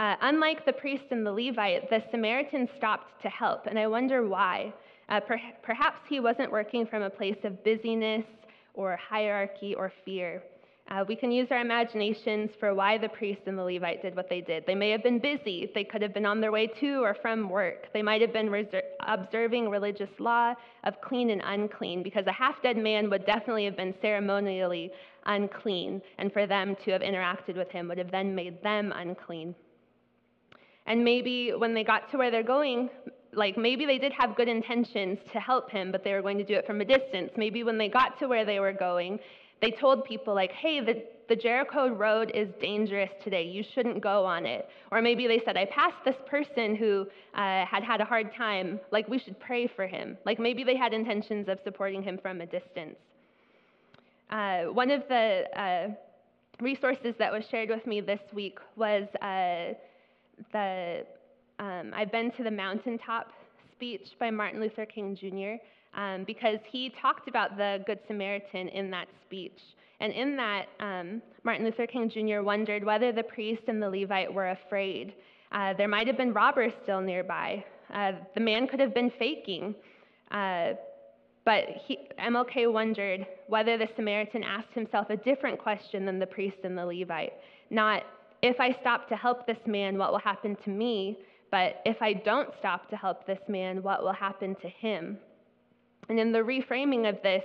Uh, 0.00 0.14
unlike 0.22 0.64
the 0.64 0.72
priest 0.72 1.04
and 1.10 1.26
the 1.26 1.32
Levite, 1.32 1.90
the 1.90 2.02
Samaritan 2.10 2.68
stopped 2.76 3.20
to 3.22 3.28
help, 3.28 3.66
and 3.66 3.78
I 3.78 3.86
wonder 3.86 4.26
why. 4.26 4.72
Uh, 5.08 5.20
per- 5.20 5.40
perhaps 5.62 6.00
he 6.08 6.20
wasn't 6.20 6.50
working 6.50 6.86
from 6.86 7.02
a 7.02 7.10
place 7.10 7.38
of 7.44 7.62
busyness 7.64 8.24
or 8.74 8.96
hierarchy 8.96 9.74
or 9.74 9.92
fear. 10.04 10.42
Uh, 10.90 11.04
we 11.06 11.14
can 11.14 11.30
use 11.30 11.48
our 11.50 11.60
imaginations 11.60 12.50
for 12.58 12.74
why 12.74 12.96
the 12.96 13.08
priest 13.10 13.42
and 13.44 13.58
the 13.58 13.62
Levite 13.62 14.00
did 14.00 14.16
what 14.16 14.30
they 14.30 14.40
did. 14.40 14.64
They 14.66 14.74
may 14.74 14.88
have 14.90 15.02
been 15.02 15.18
busy. 15.18 15.70
They 15.74 15.84
could 15.84 16.00
have 16.00 16.14
been 16.14 16.24
on 16.24 16.40
their 16.40 16.50
way 16.50 16.66
to 16.66 17.04
or 17.04 17.14
from 17.20 17.50
work. 17.50 17.92
They 17.92 18.00
might 18.00 18.22
have 18.22 18.32
been 18.32 18.48
reser- 18.48 18.80
observing 19.06 19.68
religious 19.68 20.08
law 20.18 20.54
of 20.84 20.94
clean 21.02 21.28
and 21.28 21.42
unclean, 21.44 22.02
because 22.02 22.26
a 22.26 22.32
half 22.32 22.62
dead 22.62 22.78
man 22.78 23.10
would 23.10 23.26
definitely 23.26 23.66
have 23.66 23.76
been 23.76 23.94
ceremonially 24.00 24.90
unclean, 25.26 26.00
and 26.16 26.32
for 26.32 26.46
them 26.46 26.74
to 26.86 26.90
have 26.92 27.02
interacted 27.02 27.56
with 27.56 27.70
him 27.70 27.88
would 27.88 27.98
have 27.98 28.10
then 28.10 28.34
made 28.34 28.62
them 28.62 28.92
unclean. 28.96 29.54
And 30.86 31.04
maybe 31.04 31.52
when 31.52 31.74
they 31.74 31.84
got 31.84 32.10
to 32.12 32.16
where 32.16 32.30
they're 32.30 32.42
going, 32.42 32.88
like 33.44 33.56
maybe 33.56 33.84
they 33.86 33.98
did 33.98 34.12
have 34.20 34.30
good 34.40 34.48
intentions 34.58 35.18
to 35.32 35.38
help 35.50 35.66
him, 35.70 35.86
but 35.92 36.00
they 36.04 36.12
were 36.16 36.24
going 36.28 36.38
to 36.44 36.48
do 36.52 36.56
it 36.60 36.66
from 36.66 36.78
a 36.80 36.84
distance. 36.96 37.30
Maybe 37.44 37.60
when 37.68 37.78
they 37.78 37.88
got 37.88 38.18
to 38.20 38.24
where 38.32 38.44
they 38.50 38.60
were 38.66 38.76
going, 38.88 39.12
They 39.60 39.72
told 39.72 40.04
people, 40.04 40.34
like, 40.34 40.52
hey, 40.52 40.80
the, 40.80 41.02
the 41.28 41.34
Jericho 41.34 41.88
road 41.88 42.30
is 42.32 42.48
dangerous 42.60 43.10
today. 43.24 43.42
You 43.42 43.64
shouldn't 43.74 44.00
go 44.00 44.24
on 44.24 44.46
it. 44.46 44.68
Or 44.92 45.02
maybe 45.02 45.26
they 45.26 45.40
said, 45.44 45.56
I 45.56 45.64
passed 45.64 45.96
this 46.04 46.14
person 46.28 46.76
who 46.76 47.06
uh, 47.34 47.64
had 47.66 47.82
had 47.82 48.00
a 48.00 48.04
hard 48.04 48.32
time. 48.36 48.78
Like, 48.92 49.08
we 49.08 49.18
should 49.18 49.38
pray 49.40 49.66
for 49.66 49.86
him. 49.86 50.16
Like, 50.24 50.38
maybe 50.38 50.62
they 50.62 50.76
had 50.76 50.92
intentions 50.92 51.48
of 51.48 51.58
supporting 51.64 52.02
him 52.02 52.18
from 52.22 52.40
a 52.40 52.46
distance. 52.46 52.96
Uh, 54.30 54.64
one 54.64 54.90
of 54.90 55.02
the 55.08 55.44
uh, 55.60 55.88
resources 56.60 57.14
that 57.18 57.32
was 57.32 57.44
shared 57.50 57.70
with 57.70 57.84
me 57.86 58.00
this 58.00 58.20
week 58.32 58.58
was 58.76 59.04
uh, 59.22 59.74
the 60.52 61.04
um, 61.58 61.92
I've 61.94 62.12
been 62.12 62.30
to 62.32 62.44
the 62.44 62.50
mountaintop 62.50 63.32
speech 63.74 64.10
by 64.18 64.30
Martin 64.30 64.60
Luther 64.60 64.86
King 64.86 65.16
Jr. 65.16 65.62
Um, 65.98 66.24
because 66.24 66.58
he 66.70 66.92
talked 67.00 67.28
about 67.28 67.56
the 67.56 67.82
Good 67.86 67.98
Samaritan 68.06 68.68
in 68.68 68.90
that 68.90 69.08
speech. 69.26 69.58
And 70.00 70.12
in 70.12 70.36
that, 70.36 70.66
um, 70.80 71.22
Martin 71.44 71.64
Luther 71.64 71.86
King 71.86 72.08
Jr. 72.08 72.42
wondered 72.42 72.84
whether 72.84 73.10
the 73.10 73.22
priest 73.22 73.62
and 73.68 73.82
the 73.82 73.88
Levite 73.88 74.32
were 74.32 74.50
afraid. 74.50 75.14
Uh, 75.50 75.74
there 75.74 75.88
might 75.88 76.06
have 76.06 76.16
been 76.16 76.32
robbers 76.32 76.72
still 76.82 77.00
nearby. 77.00 77.64
Uh, 77.92 78.12
the 78.34 78.40
man 78.40 78.68
could 78.68 78.80
have 78.80 78.94
been 78.94 79.10
faking. 79.18 79.74
Uh, 80.30 80.72
but 81.44 81.64
he, 81.86 81.98
MLK 82.20 82.70
wondered 82.70 83.26
whether 83.46 83.78
the 83.78 83.88
Samaritan 83.96 84.44
asked 84.44 84.74
himself 84.74 85.08
a 85.08 85.16
different 85.16 85.58
question 85.58 86.04
than 86.04 86.18
the 86.18 86.26
priest 86.26 86.58
and 86.62 86.76
the 86.76 86.84
Levite. 86.84 87.32
Not, 87.70 88.02
if 88.42 88.60
I 88.60 88.76
stop 88.80 89.08
to 89.08 89.16
help 89.16 89.46
this 89.46 89.58
man, 89.66 89.96
what 89.96 90.12
will 90.12 90.18
happen 90.18 90.56
to 90.64 90.70
me? 90.70 91.18
But 91.50 91.80
if 91.86 92.00
I 92.02 92.12
don't 92.12 92.50
stop 92.58 92.88
to 92.90 92.96
help 92.96 93.26
this 93.26 93.40
man, 93.48 93.82
what 93.82 94.02
will 94.02 94.12
happen 94.12 94.54
to 94.62 94.68
him? 94.68 95.18
And 96.08 96.18
in 96.18 96.32
the 96.32 96.38
reframing 96.38 97.08
of 97.08 97.22
this, 97.22 97.44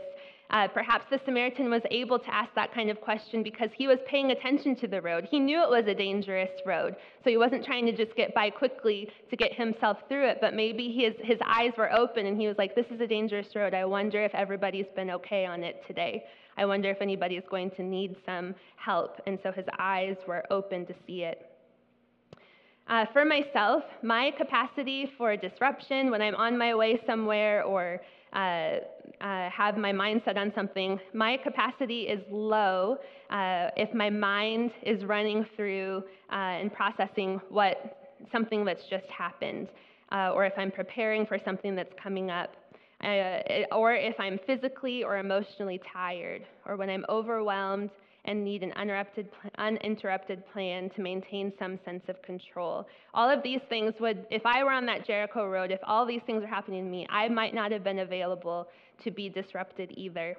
uh, 0.50 0.68
perhaps 0.68 1.06
the 1.10 1.20
Samaritan 1.26 1.70
was 1.70 1.82
able 1.90 2.20
to 2.20 2.34
ask 2.34 2.54
that 2.54 2.74
kind 2.74 2.92
of 2.92 3.02
question 3.02 3.42
because 3.42 3.70
he 3.76 3.88
was 3.88 3.98
paying 4.08 4.32
attention 4.32 4.76
to 4.76 4.88
the 4.88 5.02
road. 5.02 5.28
He 5.32 5.40
knew 5.40 5.64
it 5.64 5.70
was 5.70 5.86
a 5.88 5.96
dangerous 5.96 6.52
road, 6.66 6.96
so 7.24 7.30
he 7.32 7.38
wasn't 7.38 7.66
trying 7.66 7.88
to 7.88 7.92
just 7.92 8.16
get 8.16 8.36
by 8.36 8.52
quickly 8.52 9.10
to 9.32 9.36
get 9.36 9.54
himself 9.54 9.98
through 10.08 10.28
it, 10.28 10.38
but 10.42 10.54
maybe 10.54 10.92
his, 10.92 11.14
his 11.24 11.40
eyes 11.44 11.72
were 11.76 11.92
open 11.92 12.28
and 12.28 12.40
he 12.40 12.48
was 12.48 12.58
like, 12.58 12.76
This 12.76 12.86
is 12.92 13.02
a 13.02 13.08
dangerous 13.08 13.56
road. 13.56 13.74
I 13.74 13.86
wonder 13.86 14.24
if 14.24 14.36
everybody's 14.36 14.86
been 14.96 15.10
okay 15.12 15.46
on 15.46 15.64
it 15.64 15.82
today. 15.88 16.24
I 16.56 16.66
wonder 16.66 16.92
if 16.92 17.02
anybody 17.02 17.36
is 17.36 17.44
going 17.50 17.72
to 17.72 17.84
need 17.84 18.16
some 18.24 18.54
help. 18.76 19.20
And 19.26 19.40
so 19.42 19.52
his 19.52 19.66
eyes 19.80 20.18
were 20.28 20.44
open 20.52 20.86
to 20.86 20.94
see 21.08 21.24
it. 21.24 21.53
Uh, 22.88 23.06
for 23.14 23.24
myself, 23.24 23.84
my 24.02 24.32
capacity 24.38 25.10
for 25.18 25.38
disruption 25.38 26.12
when 26.12 26.22
I'm 26.22 26.36
on 26.36 26.58
my 26.58 26.76
way 26.76 27.00
somewhere 27.08 27.64
or 27.64 28.02
uh, 28.34 28.38
uh, 29.22 29.50
have 29.50 29.78
my 29.78 29.94
mind 29.94 30.22
set 30.26 30.38
on 30.38 30.52
something, 30.54 31.00
my 31.14 31.38
capacity 31.38 32.02
is 32.02 32.20
low 32.30 32.98
uh, 33.30 33.70
if 33.78 33.94
my 33.94 34.10
mind 34.10 34.72
is 34.82 35.06
running 35.06 35.46
through 35.56 36.04
uh, 36.32 36.36
and 36.36 36.74
processing 36.74 37.40
what 37.50 38.12
something 38.32 38.66
that's 38.66 38.84
just 38.90 39.06
happened, 39.06 39.70
uh, 40.12 40.32
or 40.34 40.46
if 40.46 40.54
I'm 40.58 40.72
preparing 40.72 41.26
for 41.26 41.40
something 41.46 41.76
that's 41.76 41.94
coming 42.02 42.32
up. 42.32 42.52
or 43.72 43.94
if 43.94 44.18
I'm 44.20 44.40
physically 44.46 45.04
or 45.04 45.18
emotionally 45.18 45.80
tired, 45.92 46.46
or 46.66 46.76
when 46.76 46.90
I'm 46.90 47.06
overwhelmed 47.10 47.92
and 48.26 48.44
need 48.44 48.64
an 48.64 48.72
uninterrupted, 48.74 49.28
uninterrupted 49.58 50.44
plan 50.52 50.90
to 50.92 51.02
maintain 51.02 51.52
some 51.60 51.78
sense 51.84 52.04
of 52.08 52.22
control. 52.22 52.88
All 53.14 53.30
of 53.30 53.44
these 53.44 53.60
things 53.70 53.94
would, 54.00 54.26
if 54.32 54.46
I 54.46 54.64
were 54.64 54.72
on 54.72 54.86
that 54.86 55.06
Jericho 55.06 55.48
road, 55.48 55.72
if 55.72 55.80
all 55.84 56.06
these 56.06 56.22
things 56.26 56.42
were 56.42 56.48
happening 56.48 56.86
to 56.86 56.90
me, 56.90 57.06
I 57.10 57.28
might 57.28 57.54
not 57.54 57.72
have 57.72 57.84
been 57.84 58.00
available 58.00 58.68
to 59.04 59.12
be 59.12 59.30
disrupted 59.30 59.94
either. 59.98 60.36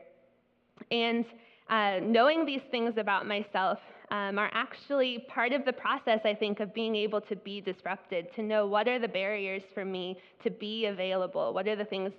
And 0.91 1.25
uh, 1.69 2.01
knowing 2.03 2.45
these 2.45 2.61
things 2.71 2.95
about 2.97 3.27
myself 3.27 3.79
um, 4.11 4.39
are 4.39 4.51
actually 4.53 5.25
part 5.29 5.53
of 5.53 5.65
the 5.65 5.73
process, 5.73 6.21
I 6.25 6.35
think, 6.35 6.61
of 6.61 6.75
being 6.75 6.95
able 6.95 7.21
to 7.23 7.37
be 7.37 7.61
disrupted, 7.61 8.27
to 8.37 8.43
know 8.43 8.67
what 8.67 8.87
are 8.87 8.99
the 8.99 9.09
barriers 9.09 9.63
for 9.73 9.85
me 9.85 10.19
to 10.43 10.51
be 10.51 10.87
available, 10.87 11.55
what 11.55 11.67
are 11.67 11.77
the 11.77 11.85
things 11.85 12.13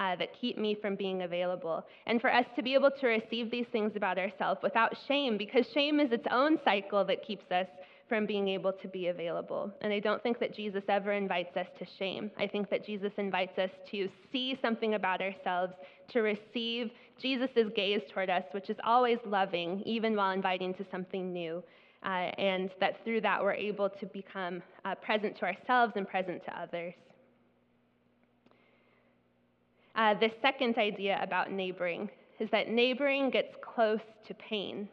uh, 0.00 0.16
that 0.16 0.30
keep 0.40 0.58
me 0.58 0.74
from 0.74 0.96
being 0.96 1.22
available. 1.22 1.86
And 2.06 2.20
for 2.20 2.32
us 2.32 2.46
to 2.56 2.62
be 2.62 2.74
able 2.74 2.90
to 2.90 3.06
receive 3.06 3.50
these 3.50 3.66
things 3.70 3.92
about 3.94 4.18
ourselves 4.18 4.60
without 4.62 4.96
shame, 5.06 5.36
because 5.36 5.66
shame 5.72 6.00
is 6.00 6.10
its 6.10 6.26
own 6.30 6.58
cycle 6.64 7.04
that 7.04 7.24
keeps 7.24 7.48
us 7.52 7.66
from 8.08 8.26
being 8.26 8.48
able 8.48 8.72
to 8.72 8.88
be 8.88 9.06
available. 9.06 9.70
And 9.82 9.92
I 9.92 10.00
don't 10.00 10.20
think 10.20 10.40
that 10.40 10.56
Jesus 10.56 10.82
ever 10.88 11.12
invites 11.12 11.56
us 11.56 11.66
to 11.78 11.86
shame. 11.98 12.30
I 12.38 12.46
think 12.48 12.68
that 12.70 12.84
Jesus 12.84 13.12
invites 13.18 13.56
us 13.56 13.70
to 13.92 14.08
see 14.32 14.58
something 14.60 14.94
about 14.94 15.20
ourselves, 15.20 15.74
to 16.12 16.20
receive 16.22 16.90
Jesus' 17.22 17.70
gaze 17.76 18.00
toward 18.12 18.28
us, 18.28 18.42
which 18.50 18.68
is 18.68 18.76
always 18.84 19.18
loving, 19.24 19.82
even 19.86 20.16
while 20.16 20.32
inviting 20.32 20.74
to 20.74 20.86
something 20.90 21.32
new. 21.32 21.62
Uh, 22.02 22.32
and 22.38 22.70
that 22.80 23.04
through 23.04 23.20
that 23.20 23.40
we're 23.42 23.52
able 23.52 23.90
to 23.90 24.06
become 24.06 24.62
uh, 24.86 24.94
present 24.94 25.36
to 25.38 25.44
ourselves 25.44 25.92
and 25.96 26.08
present 26.08 26.42
to 26.46 26.58
others. 26.58 26.94
Uh, 29.94 30.14
the 30.14 30.30
second 30.40 30.78
idea 30.78 31.18
about 31.22 31.50
neighboring 31.50 32.08
is 32.38 32.48
that 32.50 32.68
neighboring 32.68 33.30
gets 33.30 33.54
close 33.62 34.00
to 34.26 34.34
pain. 34.34 34.88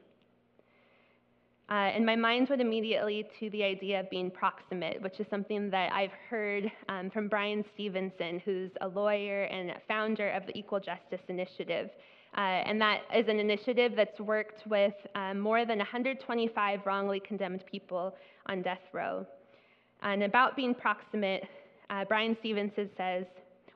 Uh, 1.69 1.73
and 1.73 2.05
my 2.05 2.15
mind 2.15 2.47
went 2.49 2.61
immediately 2.61 3.27
to 3.39 3.49
the 3.49 3.61
idea 3.61 3.99
of 3.99 4.09
being 4.09 4.31
proximate, 4.31 5.01
which 5.01 5.19
is 5.19 5.27
something 5.29 5.69
that 5.69 5.91
I've 5.91 6.13
heard 6.29 6.71
um, 6.87 7.09
from 7.09 7.27
Bryan 7.27 7.63
Stevenson, 7.73 8.41
who's 8.45 8.71
a 8.79 8.87
lawyer 8.87 9.43
and 9.43 9.73
founder 9.85 10.29
of 10.29 10.45
the 10.45 10.57
Equal 10.57 10.79
Justice 10.79 11.19
Initiative. 11.27 11.89
Uh, 12.37 12.39
and 12.39 12.79
that 12.79 13.01
is 13.13 13.27
an 13.27 13.39
initiative 13.39 13.93
that's 13.95 14.19
worked 14.19 14.65
with 14.67 14.93
um, 15.15 15.39
more 15.39 15.65
than 15.65 15.77
125 15.79 16.85
wrongly 16.85 17.19
condemned 17.19 17.63
people 17.69 18.15
on 18.45 18.61
death 18.61 18.83
row. 18.93 19.25
And 20.03 20.23
about 20.23 20.55
being 20.55 20.73
proximate, 20.73 21.43
uh, 21.89 22.05
Bryan 22.05 22.37
Stevenson 22.39 22.89
says, 22.95 23.25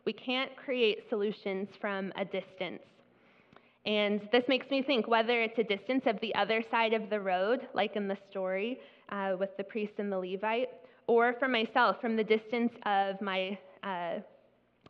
we 0.05 0.13
can't 0.13 0.55
create 0.55 1.03
solutions 1.09 1.67
from 1.79 2.11
a 2.17 2.25
distance. 2.25 2.81
And 3.85 4.21
this 4.31 4.43
makes 4.47 4.69
me 4.69 4.83
think 4.83 5.07
whether 5.07 5.41
it's 5.41 5.57
a 5.57 5.63
distance 5.63 6.03
of 6.05 6.19
the 6.21 6.33
other 6.35 6.63
side 6.69 6.93
of 6.93 7.09
the 7.09 7.19
road, 7.19 7.67
like 7.73 7.95
in 7.95 8.07
the 8.07 8.17
story 8.29 8.79
uh, 9.09 9.35
with 9.39 9.55
the 9.57 9.63
priest 9.63 9.93
and 9.97 10.11
the 10.11 10.17
Levite, 10.17 10.69
or 11.07 11.35
for 11.39 11.47
myself, 11.47 11.99
from 11.99 12.15
the 12.15 12.23
distance 12.23 12.71
of 12.85 13.19
my, 13.21 13.57
uh, 13.83 14.19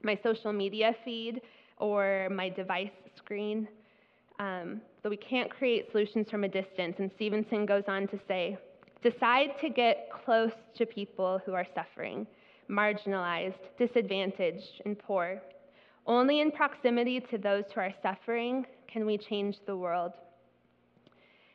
my 0.04 0.20
social 0.24 0.52
media 0.52 0.94
feed 1.06 1.42
or 1.78 2.28
my 2.32 2.50
device 2.50 2.92
screen. 3.16 3.68
Um, 4.40 4.82
we 5.10 5.18
can't 5.18 5.50
create 5.50 5.92
solutions 5.92 6.30
from 6.30 6.44
a 6.44 6.50
distance. 6.50 6.96
And 7.00 7.10
Stevenson 7.16 7.66
goes 7.66 7.84
on 7.88 8.08
to 8.10 8.20
say 8.28 8.58
decide 9.02 9.50
to 9.60 9.70
get 9.70 10.10
close 10.12 10.52
to 10.78 10.86
people 10.86 11.42
who 11.46 11.54
are 11.54 11.66
suffering 11.74 12.28
marginalized, 12.72 13.60
disadvantaged, 13.78 14.82
and 14.86 14.98
poor. 14.98 15.42
Only 16.08 16.42
in 16.42 16.52
proximity 16.52 17.20
to 17.20 17.38
those 17.38 17.66
who 17.74 17.82
are 17.82 17.94
suffering 18.02 18.66
can 18.92 19.06
we 19.06 19.18
change 19.18 19.58
the 19.66 19.76
world. 19.76 20.14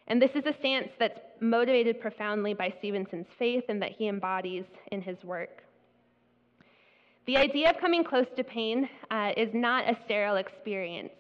And 0.09 0.23
this 0.23 0.31
is 0.35 0.45
a 0.47 0.55
stance 0.61 0.91
that's 0.99 1.19
motivated 1.41 2.01
profoundly 2.01 2.55
by 2.55 2.73
Stevenson's 2.79 3.27
faith 3.39 3.65
and 3.69 3.83
that 3.83 3.93
he 3.93 4.09
embodies 4.09 4.65
in 4.93 5.03
his 5.03 5.17
work. 5.25 5.63
The 7.27 7.37
idea 7.37 7.71
of 7.71 7.81
coming 7.81 8.05
close 8.05 8.27
to 8.37 8.45
pain 8.45 8.89
uh, 9.11 9.33
is 9.37 9.49
not 9.53 9.89
a 9.91 9.99
sterile 10.05 10.37
experience. 10.37 11.11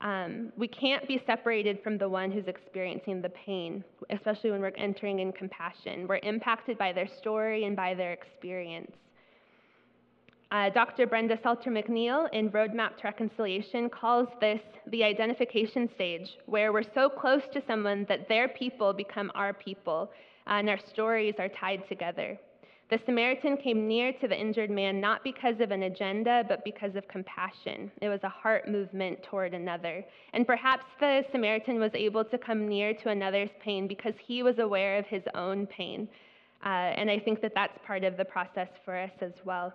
Um, 0.00 0.52
we 0.56 0.66
can't 0.66 1.06
be 1.06 1.22
separated 1.24 1.82
from 1.82 1.98
the 1.98 2.08
one 2.08 2.32
who's 2.32 2.48
experiencing 2.48 3.22
the 3.22 3.30
pain, 3.30 3.84
especially 4.10 4.50
when 4.50 4.60
we're 4.60 4.72
entering 4.76 5.20
in 5.20 5.32
compassion. 5.32 6.06
We're 6.08 6.16
impacted 6.16 6.76
by 6.76 6.92
their 6.92 7.06
story 7.06 7.64
and 7.64 7.76
by 7.76 7.94
their 7.94 8.12
experience. 8.12 8.90
Uh, 10.52 10.70
Dr. 10.70 11.08
Brenda 11.08 11.36
Salter 11.42 11.70
McNeil 11.70 12.32
in 12.32 12.50
Roadmap 12.50 12.96
to 12.98 13.02
Reconciliation 13.04 13.90
calls 13.90 14.28
this 14.40 14.60
the 14.86 15.02
identification 15.02 15.88
stage, 15.96 16.38
where 16.46 16.72
we're 16.72 16.84
so 16.94 17.08
close 17.08 17.42
to 17.52 17.60
someone 17.66 18.06
that 18.08 18.28
their 18.28 18.46
people 18.46 18.92
become 18.92 19.32
our 19.34 19.52
people, 19.52 20.08
and 20.46 20.68
our 20.70 20.78
stories 20.78 21.34
are 21.40 21.48
tied 21.48 21.82
together. 21.88 22.38
The 22.90 23.00
Samaritan 23.04 23.56
came 23.56 23.88
near 23.88 24.12
to 24.12 24.28
the 24.28 24.40
injured 24.40 24.70
man 24.70 25.00
not 25.00 25.24
because 25.24 25.58
of 25.58 25.72
an 25.72 25.82
agenda, 25.82 26.44
but 26.48 26.62
because 26.64 26.94
of 26.94 27.08
compassion. 27.08 27.90
It 28.00 28.08
was 28.08 28.20
a 28.22 28.28
heart 28.28 28.68
movement 28.68 29.24
toward 29.24 29.52
another. 29.52 30.04
And 30.32 30.46
perhaps 30.46 30.84
the 31.00 31.24
Samaritan 31.32 31.80
was 31.80 31.90
able 31.94 32.24
to 32.24 32.38
come 32.38 32.68
near 32.68 32.94
to 32.94 33.08
another's 33.08 33.50
pain 33.60 33.88
because 33.88 34.14
he 34.24 34.44
was 34.44 34.60
aware 34.60 34.98
of 34.98 35.06
his 35.06 35.24
own 35.34 35.66
pain. 35.66 36.06
Uh, 36.64 36.94
and 36.94 37.10
I 37.10 37.18
think 37.18 37.42
that 37.42 37.54
that's 37.56 37.76
part 37.84 38.04
of 38.04 38.16
the 38.16 38.24
process 38.24 38.68
for 38.84 38.96
us 38.96 39.10
as 39.20 39.32
well. 39.44 39.72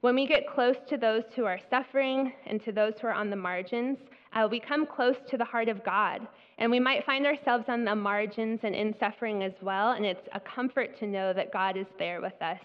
When 0.00 0.14
we 0.14 0.28
get 0.28 0.46
close 0.46 0.76
to 0.90 0.96
those 0.96 1.24
who 1.34 1.44
are 1.44 1.58
suffering 1.70 2.32
and 2.46 2.62
to 2.62 2.70
those 2.70 2.94
who 3.00 3.08
are 3.08 3.12
on 3.12 3.30
the 3.30 3.36
margins, 3.36 3.98
uh, 4.32 4.46
we 4.48 4.60
come 4.60 4.86
close 4.86 5.16
to 5.28 5.36
the 5.36 5.44
heart 5.44 5.68
of 5.68 5.84
God. 5.84 6.24
And 6.58 6.70
we 6.70 6.78
might 6.78 7.04
find 7.04 7.26
ourselves 7.26 7.64
on 7.66 7.84
the 7.84 7.96
margins 7.96 8.60
and 8.62 8.76
in 8.76 8.94
suffering 9.00 9.42
as 9.42 9.54
well, 9.60 9.92
and 9.92 10.06
it's 10.06 10.28
a 10.32 10.40
comfort 10.40 10.96
to 11.00 11.06
know 11.08 11.32
that 11.32 11.52
God 11.52 11.76
is 11.76 11.86
there 11.98 12.20
with 12.20 12.40
us. 12.40 12.60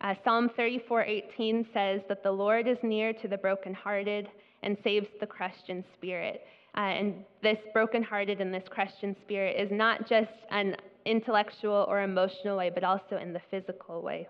Uh, 0.00 0.14
Psalm 0.24 0.48
34:18 0.58 1.72
says 1.72 2.00
that 2.08 2.24
the 2.24 2.32
Lord 2.32 2.66
is 2.66 2.78
near 2.82 3.12
to 3.12 3.28
the 3.28 3.38
brokenhearted 3.38 4.28
and 4.64 4.76
saves 4.82 5.08
the 5.20 5.26
crushed 5.26 5.68
in 5.68 5.84
spirit. 5.94 6.44
Uh, 6.76 6.80
and 6.80 7.24
this 7.42 7.58
brokenhearted 7.72 8.40
and 8.40 8.52
this 8.52 8.68
crushed 8.68 9.04
in 9.04 9.14
spirit 9.22 9.56
is 9.56 9.70
not 9.70 10.08
just 10.08 10.32
an 10.50 10.74
intellectual 11.04 11.86
or 11.88 12.02
emotional 12.02 12.56
way, 12.56 12.70
but 12.70 12.82
also 12.82 13.18
in 13.18 13.32
the 13.32 13.40
physical 13.50 14.02
way. 14.02 14.26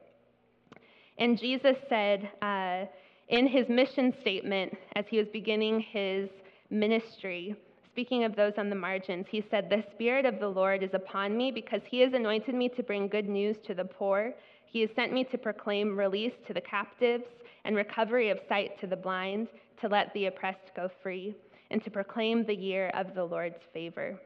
And 1.20 1.38
Jesus 1.38 1.76
said 1.90 2.30
uh, 2.40 2.86
in 3.28 3.46
his 3.46 3.68
mission 3.68 4.14
statement, 4.22 4.76
as 4.96 5.04
he 5.08 5.18
was 5.18 5.28
beginning 5.28 5.80
his 5.80 6.30
ministry, 6.70 7.54
speaking 7.92 8.24
of 8.24 8.34
those 8.34 8.54
on 8.56 8.70
the 8.70 8.76
margins, 8.76 9.26
he 9.30 9.44
said, 9.50 9.68
The 9.68 9.84
Spirit 9.92 10.24
of 10.24 10.40
the 10.40 10.48
Lord 10.48 10.82
is 10.82 10.94
upon 10.94 11.36
me 11.36 11.50
because 11.52 11.82
he 11.86 12.00
has 12.00 12.14
anointed 12.14 12.54
me 12.54 12.70
to 12.70 12.82
bring 12.82 13.06
good 13.06 13.28
news 13.28 13.56
to 13.66 13.74
the 13.74 13.84
poor. 13.84 14.32
He 14.64 14.80
has 14.80 14.90
sent 14.96 15.12
me 15.12 15.24
to 15.24 15.36
proclaim 15.36 15.96
release 15.98 16.32
to 16.46 16.54
the 16.54 16.60
captives 16.62 17.24
and 17.64 17.76
recovery 17.76 18.30
of 18.30 18.40
sight 18.48 18.80
to 18.80 18.86
the 18.86 18.96
blind, 18.96 19.48
to 19.82 19.88
let 19.88 20.14
the 20.14 20.26
oppressed 20.26 20.74
go 20.74 20.88
free, 21.02 21.36
and 21.70 21.84
to 21.84 21.90
proclaim 21.90 22.46
the 22.46 22.54
year 22.54 22.90
of 22.94 23.14
the 23.14 23.24
Lord's 23.24 23.62
favor. 23.74 24.18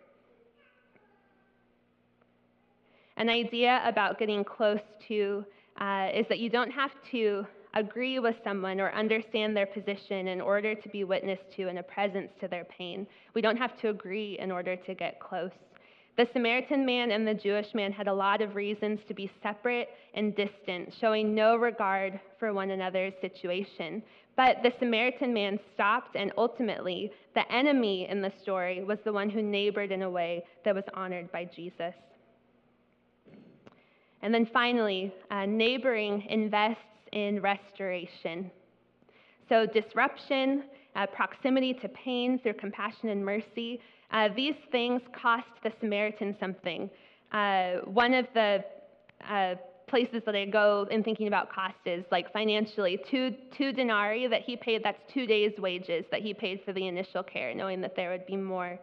An 3.16 3.28
idea 3.28 3.83
about 3.85 4.18
getting 4.18 4.44
close 4.44 4.80
to 5.09 5.44
uh, 5.80 6.08
is 6.14 6.26
that 6.28 6.38
you 6.38 6.48
don't 6.48 6.70
have 6.70 6.92
to 7.10 7.46
agree 7.74 8.18
with 8.18 8.37
someone 8.44 8.80
or 8.80 8.92
understand 8.92 9.56
their 9.56 9.66
position 9.66 10.28
in 10.28 10.40
order 10.40 10.74
to 10.74 10.88
be 10.88 11.04
witness 11.04 11.40
to 11.56 11.68
and 11.68 11.78
a 11.78 11.82
presence 11.82 12.30
to 12.40 12.48
their 12.48 12.64
pain. 12.64 13.06
We 13.34 13.42
don't 13.42 13.56
have 13.56 13.78
to 13.80 13.88
agree 13.88 14.38
in 14.38 14.50
order 14.50 14.76
to 14.76 14.94
get 14.94 15.18
close. 15.18 15.50
The 16.16 16.28
Samaritan 16.32 16.87
man 16.87 17.10
and 17.10 17.26
the 17.26 17.34
Jewish 17.34 17.74
man 17.74 17.90
had 17.90 18.06
a 18.06 18.14
lot 18.14 18.40
of 18.40 18.54
reasons 18.54 19.00
to 19.08 19.14
be 19.14 19.28
separate 19.42 19.88
and 20.14 20.37
distant, 20.37 20.94
showing 21.00 21.34
no 21.34 21.56
regard 21.56 22.20
for 22.38 22.52
one 22.52 22.70
another's 22.70 23.14
situation. 23.20 24.00
But 24.37 24.58
the 24.62 24.72
Samaritan 24.78 25.34
man 25.34 25.58
stopped, 25.74 26.14
and 26.14 26.30
ultimately, 26.38 27.10
the 27.34 27.50
enemy 27.52 28.08
in 28.08 28.22
the 28.22 28.32
story 28.42 28.84
was 28.84 28.98
the 29.04 29.12
one 29.12 29.28
who 29.28 29.42
neighbored 29.42 29.90
in 29.90 30.02
a 30.02 30.10
way 30.10 30.44
that 30.64 30.74
was 30.74 30.84
honored 30.94 31.32
by 31.32 31.46
Jesus. 31.46 31.94
And 34.24 34.32
then 34.32 34.48
finally, 34.54 35.12
uh, 35.30 35.44
neighboring 35.44 36.22
invests 36.30 36.80
in 37.12 37.42
restoration. 37.42 38.50
So, 39.50 39.66
disruption, 39.66 40.64
uh, 40.96 41.06
proximity 41.08 41.74
to 41.74 41.88
pain 41.90 42.38
through 42.38 42.54
compassion 42.54 43.10
and 43.10 43.22
mercy, 43.22 43.80
uh, 44.12 44.30
these 44.34 44.54
things 44.72 45.02
cost 45.12 45.46
the 45.62 45.70
Samaritan 45.78 46.34
something. 46.40 46.88
Uh, 47.32 47.80
one 47.84 48.14
of 48.14 48.26
the 48.32 48.64
uh, 49.28 49.56
places 49.88 50.22
that 50.24 50.34
I 50.34 50.46
go 50.46 50.87
in 50.90 51.04
thinking 51.04 51.26
about 51.26 51.52
cost 51.52 51.76
is 51.84 52.02
like 52.10 52.32
financially, 52.32 52.98
two, 53.10 53.34
two 53.54 53.72
denarii 53.72 54.26
that 54.28 54.40
he 54.40 54.56
paid, 54.56 54.82
that's 54.82 55.02
two 55.12 55.26
days' 55.26 55.52
wages 55.58 56.06
that 56.10 56.22
he 56.22 56.32
paid 56.32 56.62
for 56.64 56.72
the 56.72 56.88
initial 56.88 57.22
care, 57.22 57.54
knowing 57.54 57.82
that 57.82 57.94
there 57.94 58.10
would 58.10 58.24
be 58.24 58.37
more. 58.37 58.78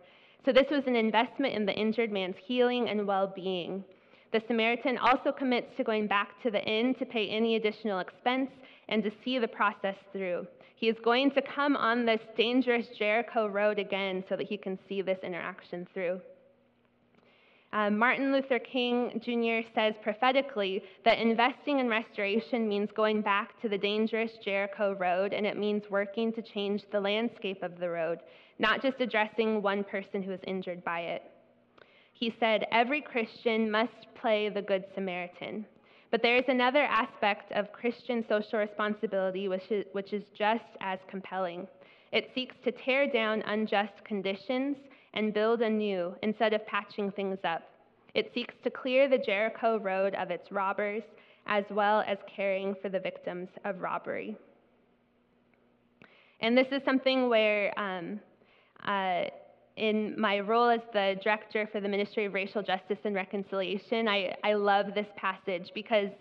So, 0.46 0.54
this 0.54 0.70
was 0.70 0.84
an 0.86 0.96
investment 0.96 1.56
in 1.56 1.66
the 1.66 1.74
injured 1.74 2.12
man's 2.12 2.36
healing 2.46 2.90
and 2.90 3.08
well 3.08 3.34
being. 3.36 3.84
The 4.32 4.42
Samaritan 4.48 4.98
also 4.98 5.34
commits 5.34 5.76
to 5.76 5.84
going 5.84 6.08
back 6.08 6.42
to 6.44 6.52
the 6.52 6.64
inn 6.64 6.96
to 6.96 7.06
pay 7.06 7.28
any 7.28 7.58
additional 7.58 8.00
expense 8.00 8.50
and 8.88 9.04
to 9.04 9.12
see 9.26 9.40
the 9.40 9.48
process 9.48 9.98
through. 10.14 10.48
He 10.76 10.88
is 10.88 10.96
going 11.04 11.32
to 11.32 11.42
come 11.42 11.76
on 11.76 12.06
this 12.06 12.22
dangerous 12.38 12.88
Jericho 12.98 13.48
road 13.48 13.78
again 13.78 14.24
so 14.30 14.38
that 14.38 14.48
he 14.48 14.58
can 14.58 14.80
see 14.88 15.02
this 15.02 15.20
interaction 15.22 15.86
through. 15.94 16.22
Uh, 17.74 17.90
Martin 17.90 18.34
Luther 18.34 18.60
King 18.60 19.22
Jr. 19.24 19.68
says 19.76 19.96
prophetically 20.02 20.82
that 21.06 21.20
investing 21.20 21.80
in 21.80 21.88
restoration 21.88 22.68
means 22.68 22.90
going 22.96 23.22
back 23.22 23.62
to 23.62 23.70
the 23.70 23.78
dangerous 23.78 24.32
Jericho 24.44 24.94
road 24.94 25.34
and 25.34 25.46
it 25.46 25.58
means 25.58 25.84
working 25.90 26.34
to 26.34 26.42
change 26.42 26.84
the 26.92 27.00
landscape 27.00 27.64
of 27.64 27.80
the 27.80 27.90
road, 27.90 28.20
not 28.60 28.82
just 28.82 29.00
addressing 29.00 29.62
one 29.62 29.84
person 29.84 30.22
who 30.22 30.32
is 30.32 30.40
injured 30.48 30.84
by 30.84 31.02
it 31.02 31.31
he 32.22 32.34
said, 32.40 32.68
Every 32.72 33.02
Christian 33.02 33.72
must 33.72 34.06
play 34.14 34.48
the 34.48 34.62
Good 34.62 34.86
Samaritan. 34.94 35.66
But 36.12 36.22
there 36.22 36.38
is 36.38 36.44
another 36.48 36.84
aspect 36.84 37.52
of 37.54 37.74
Christian 37.74 38.24
social 38.30 38.60
responsibility 38.60 39.48
which 39.48 39.72
is, 39.72 39.86
which 39.94 40.14
is 40.14 40.24
just 40.38 40.64
as 40.82 41.00
compelling. 41.10 41.68
It 42.12 42.30
seeks 42.36 42.54
to 42.64 42.72
tear 42.72 43.12
down 43.12 43.42
unjust 43.48 44.06
conditions 44.06 44.78
and 45.16 45.34
build 45.34 45.64
anew 45.64 46.14
instead 46.22 46.54
of 46.54 46.66
patching 46.68 47.12
things 47.12 47.40
up. 47.44 47.64
It 48.14 48.30
seeks 48.36 48.54
to 48.66 48.70
clear 48.70 49.10
the 49.10 49.18
Jericho 49.18 49.80
road 49.80 50.14
of 50.14 50.30
its 50.30 50.52
robbers 50.52 51.02
as 51.48 51.64
well 51.72 52.04
as 52.06 52.20
caring 52.36 52.76
for 52.84 52.90
the 52.90 53.00
victims 53.00 53.50
of 53.66 53.80
robbery. 53.80 54.38
And 56.40 56.56
this 56.56 56.68
is 56.72 56.84
something 56.86 57.30
where 57.30 57.74
um, 57.80 58.20
uh, 58.86 59.24
in 59.82 60.14
my 60.16 60.40
role 60.40 60.70
as 60.70 60.80
the 60.94 61.16
director 61.24 61.68
for 61.72 61.82
the 61.82 61.90
Ministry 61.90 62.26
of 62.26 62.36
Racial 62.36 62.62
Justice 62.62 63.00
and 63.04 63.16
Reconciliation, 63.16 64.08
I, 64.08 64.36
I 64.44 64.54
love 64.54 64.94
this 64.94 65.08
passage 65.18 65.72
because, 65.74 66.12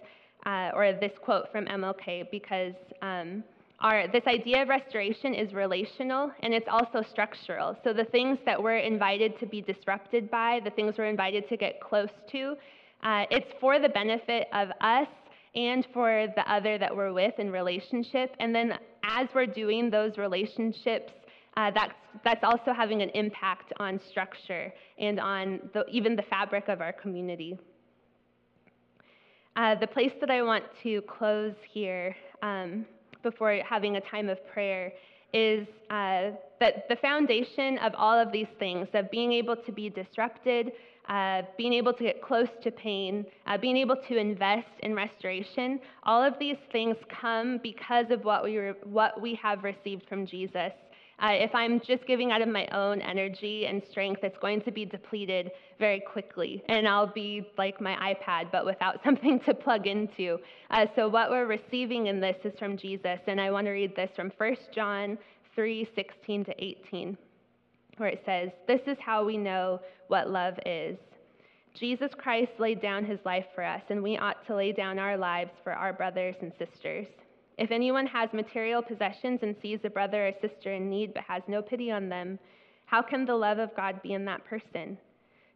uh, 0.46 0.70
or 0.74 0.94
this 0.94 1.12
quote 1.22 1.52
from 1.52 1.66
MLK, 1.66 2.30
because 2.30 2.72
um, 3.02 3.44
our, 3.80 4.08
this 4.08 4.22
idea 4.26 4.62
of 4.62 4.68
restoration 4.68 5.34
is 5.34 5.52
relational 5.52 6.30
and 6.40 6.54
it's 6.54 6.68
also 6.70 7.02
structural. 7.10 7.76
So 7.84 7.92
the 7.92 8.06
things 8.06 8.38
that 8.46 8.60
we're 8.60 8.78
invited 8.78 9.38
to 9.40 9.46
be 9.46 9.60
disrupted 9.60 10.30
by, 10.30 10.60
the 10.64 10.70
things 10.70 10.94
we're 10.96 11.04
invited 11.04 11.46
to 11.50 11.58
get 11.58 11.82
close 11.82 12.08
to, 12.32 12.56
uh, 13.02 13.26
it's 13.30 13.52
for 13.60 13.78
the 13.78 13.90
benefit 13.90 14.48
of 14.54 14.70
us 14.80 15.08
and 15.54 15.86
for 15.92 16.28
the 16.34 16.50
other 16.50 16.78
that 16.78 16.96
we're 16.96 17.12
with 17.12 17.38
in 17.38 17.50
relationship. 17.50 18.34
And 18.40 18.54
then 18.54 18.78
as 19.04 19.28
we're 19.34 19.46
doing 19.46 19.90
those 19.90 20.16
relationships 20.16 21.12
uh, 21.60 21.70
that's, 21.74 21.92
that's 22.24 22.42
also 22.42 22.72
having 22.72 23.02
an 23.02 23.10
impact 23.10 23.72
on 23.78 24.00
structure 24.08 24.72
and 24.98 25.20
on 25.20 25.60
the, 25.74 25.84
even 25.90 26.16
the 26.16 26.22
fabric 26.22 26.68
of 26.68 26.80
our 26.80 26.92
community. 26.92 27.58
Uh, 29.56 29.74
the 29.74 29.86
place 29.86 30.12
that 30.20 30.30
I 30.30 30.40
want 30.40 30.64
to 30.82 31.02
close 31.02 31.54
here 31.70 32.16
um, 32.42 32.86
before 33.22 33.58
having 33.68 33.96
a 33.96 34.00
time 34.00 34.30
of 34.30 34.38
prayer 34.46 34.92
is 35.34 35.66
uh, 35.90 36.30
that 36.60 36.88
the 36.88 36.96
foundation 36.96 37.76
of 37.78 37.92
all 37.94 38.18
of 38.18 38.32
these 38.32 38.52
things, 38.58 38.88
of 38.94 39.10
being 39.10 39.32
able 39.32 39.56
to 39.56 39.70
be 39.70 39.90
disrupted, 39.90 40.72
uh, 41.10 41.42
being 41.58 41.74
able 41.74 41.92
to 41.92 42.04
get 42.04 42.22
close 42.22 42.48
to 42.62 42.70
pain, 42.70 43.26
uh, 43.46 43.58
being 43.58 43.76
able 43.76 43.96
to 44.08 44.16
invest 44.16 44.68
in 44.82 44.94
restoration, 44.94 45.78
all 46.04 46.22
of 46.22 46.34
these 46.38 46.56
things 46.72 46.96
come 47.20 47.58
because 47.62 48.06
of 48.10 48.24
what 48.24 48.44
we, 48.44 48.56
re- 48.56 48.72
what 48.84 49.20
we 49.20 49.34
have 49.34 49.62
received 49.62 50.08
from 50.08 50.24
Jesus. 50.24 50.72
Uh, 51.22 51.32
if 51.32 51.54
I'm 51.54 51.80
just 51.80 52.06
giving 52.06 52.32
out 52.32 52.40
of 52.40 52.48
my 52.48 52.66
own 52.68 53.02
energy 53.02 53.66
and 53.66 53.82
strength, 53.90 54.24
it's 54.24 54.38
going 54.38 54.62
to 54.62 54.70
be 54.70 54.86
depleted 54.86 55.50
very 55.78 56.00
quickly. 56.00 56.62
And 56.68 56.88
I'll 56.88 57.12
be 57.12 57.46
like 57.58 57.78
my 57.80 57.94
iPad, 58.14 58.50
but 58.50 58.64
without 58.64 59.00
something 59.04 59.38
to 59.40 59.54
plug 59.54 59.86
into. 59.86 60.38
Uh, 60.70 60.86
so, 60.96 61.08
what 61.08 61.30
we're 61.30 61.46
receiving 61.46 62.06
in 62.06 62.20
this 62.20 62.36
is 62.44 62.58
from 62.58 62.76
Jesus. 62.76 63.20
And 63.26 63.40
I 63.40 63.50
want 63.50 63.66
to 63.66 63.72
read 63.72 63.94
this 63.94 64.10
from 64.16 64.32
1 64.38 64.56
John 64.74 65.18
3 65.54 65.88
16 65.94 66.44
to 66.46 66.64
18, 66.64 67.18
where 67.98 68.08
it 68.08 68.22
says, 68.24 68.50
This 68.66 68.80
is 68.86 68.96
how 68.98 69.24
we 69.24 69.36
know 69.36 69.80
what 70.08 70.30
love 70.30 70.54
is. 70.64 70.96
Jesus 71.74 72.10
Christ 72.16 72.52
laid 72.58 72.80
down 72.80 73.04
his 73.04 73.20
life 73.24 73.46
for 73.54 73.62
us, 73.62 73.82
and 73.90 74.02
we 74.02 74.16
ought 74.16 74.44
to 74.46 74.56
lay 74.56 74.72
down 74.72 74.98
our 74.98 75.16
lives 75.16 75.52
for 75.62 75.72
our 75.72 75.92
brothers 75.92 76.34
and 76.40 76.52
sisters. 76.58 77.06
If 77.60 77.70
anyone 77.70 78.06
has 78.06 78.32
material 78.32 78.80
possessions 78.80 79.40
and 79.42 79.54
sees 79.60 79.80
a 79.84 79.90
brother 79.90 80.28
or 80.28 80.32
sister 80.40 80.72
in 80.72 80.88
need 80.88 81.12
but 81.12 81.24
has 81.24 81.42
no 81.46 81.60
pity 81.60 81.90
on 81.90 82.08
them, 82.08 82.38
how 82.86 83.02
can 83.02 83.26
the 83.26 83.34
love 83.34 83.58
of 83.58 83.76
God 83.76 84.00
be 84.02 84.14
in 84.14 84.24
that 84.24 84.46
person? 84.46 84.96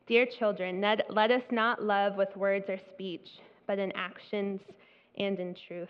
Dear 0.07 0.27
children, 0.39 0.83
let 0.83 1.31
us 1.31 1.43
not 1.51 1.83
love 1.83 2.17
with 2.17 2.29
words 2.37 2.67
or 2.69 2.79
speech, 2.93 3.27
but 3.67 3.79
in 3.79 3.91
actions 3.93 4.61
and 5.17 5.41
in 5.41 5.57
truth. 5.67 5.89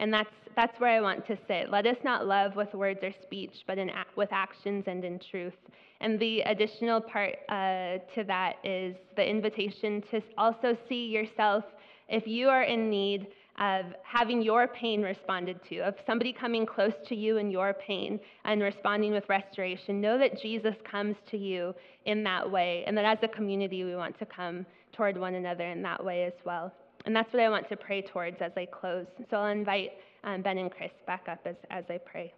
And 0.00 0.12
that's, 0.12 0.34
that's 0.56 0.78
where 0.80 0.90
I 0.90 1.00
want 1.00 1.24
to 1.28 1.38
sit. 1.46 1.70
Let 1.70 1.86
us 1.86 1.96
not 2.02 2.26
love 2.26 2.56
with 2.56 2.74
words 2.74 2.98
or 3.04 3.12
speech, 3.22 3.54
but 3.68 3.78
in, 3.78 3.92
with 4.16 4.30
actions 4.32 4.82
and 4.88 5.04
in 5.04 5.20
truth. 5.30 5.54
And 6.00 6.18
the 6.18 6.40
additional 6.40 7.00
part 7.00 7.36
uh, 7.48 7.98
to 8.16 8.24
that 8.26 8.56
is 8.64 8.96
the 9.14 9.24
invitation 9.24 10.02
to 10.10 10.20
also 10.36 10.76
see 10.88 11.06
yourself, 11.06 11.62
if 12.08 12.26
you 12.26 12.48
are 12.48 12.64
in 12.64 12.90
need, 12.90 13.28
of 13.58 13.86
having 14.02 14.42
your 14.42 14.68
pain 14.68 15.02
responded 15.02 15.58
to, 15.68 15.78
of 15.78 15.94
somebody 16.06 16.32
coming 16.32 16.66
close 16.66 16.92
to 17.08 17.14
you 17.14 17.38
in 17.38 17.50
your 17.50 17.74
pain 17.74 18.20
and 18.44 18.62
responding 18.62 19.12
with 19.12 19.24
restoration. 19.28 20.00
Know 20.00 20.18
that 20.18 20.40
Jesus 20.40 20.74
comes 20.90 21.16
to 21.30 21.38
you 21.38 21.74
in 22.04 22.22
that 22.24 22.50
way, 22.50 22.84
and 22.86 22.96
that 22.96 23.04
as 23.04 23.18
a 23.22 23.28
community, 23.28 23.84
we 23.84 23.96
want 23.96 24.18
to 24.18 24.26
come 24.26 24.66
toward 24.92 25.16
one 25.16 25.34
another 25.34 25.64
in 25.64 25.82
that 25.82 26.04
way 26.04 26.24
as 26.24 26.34
well. 26.44 26.72
And 27.06 27.14
that's 27.14 27.32
what 27.32 27.42
I 27.42 27.48
want 27.48 27.68
to 27.68 27.76
pray 27.76 28.02
towards 28.02 28.36
as 28.40 28.52
I 28.56 28.66
close. 28.66 29.06
So 29.30 29.36
I'll 29.36 29.52
invite 29.52 29.92
um, 30.24 30.42
Ben 30.42 30.58
and 30.58 30.70
Chris 30.70 30.90
back 31.06 31.26
up 31.28 31.40
as, 31.46 31.56
as 31.70 31.84
I 31.88 31.98
pray 31.98 32.32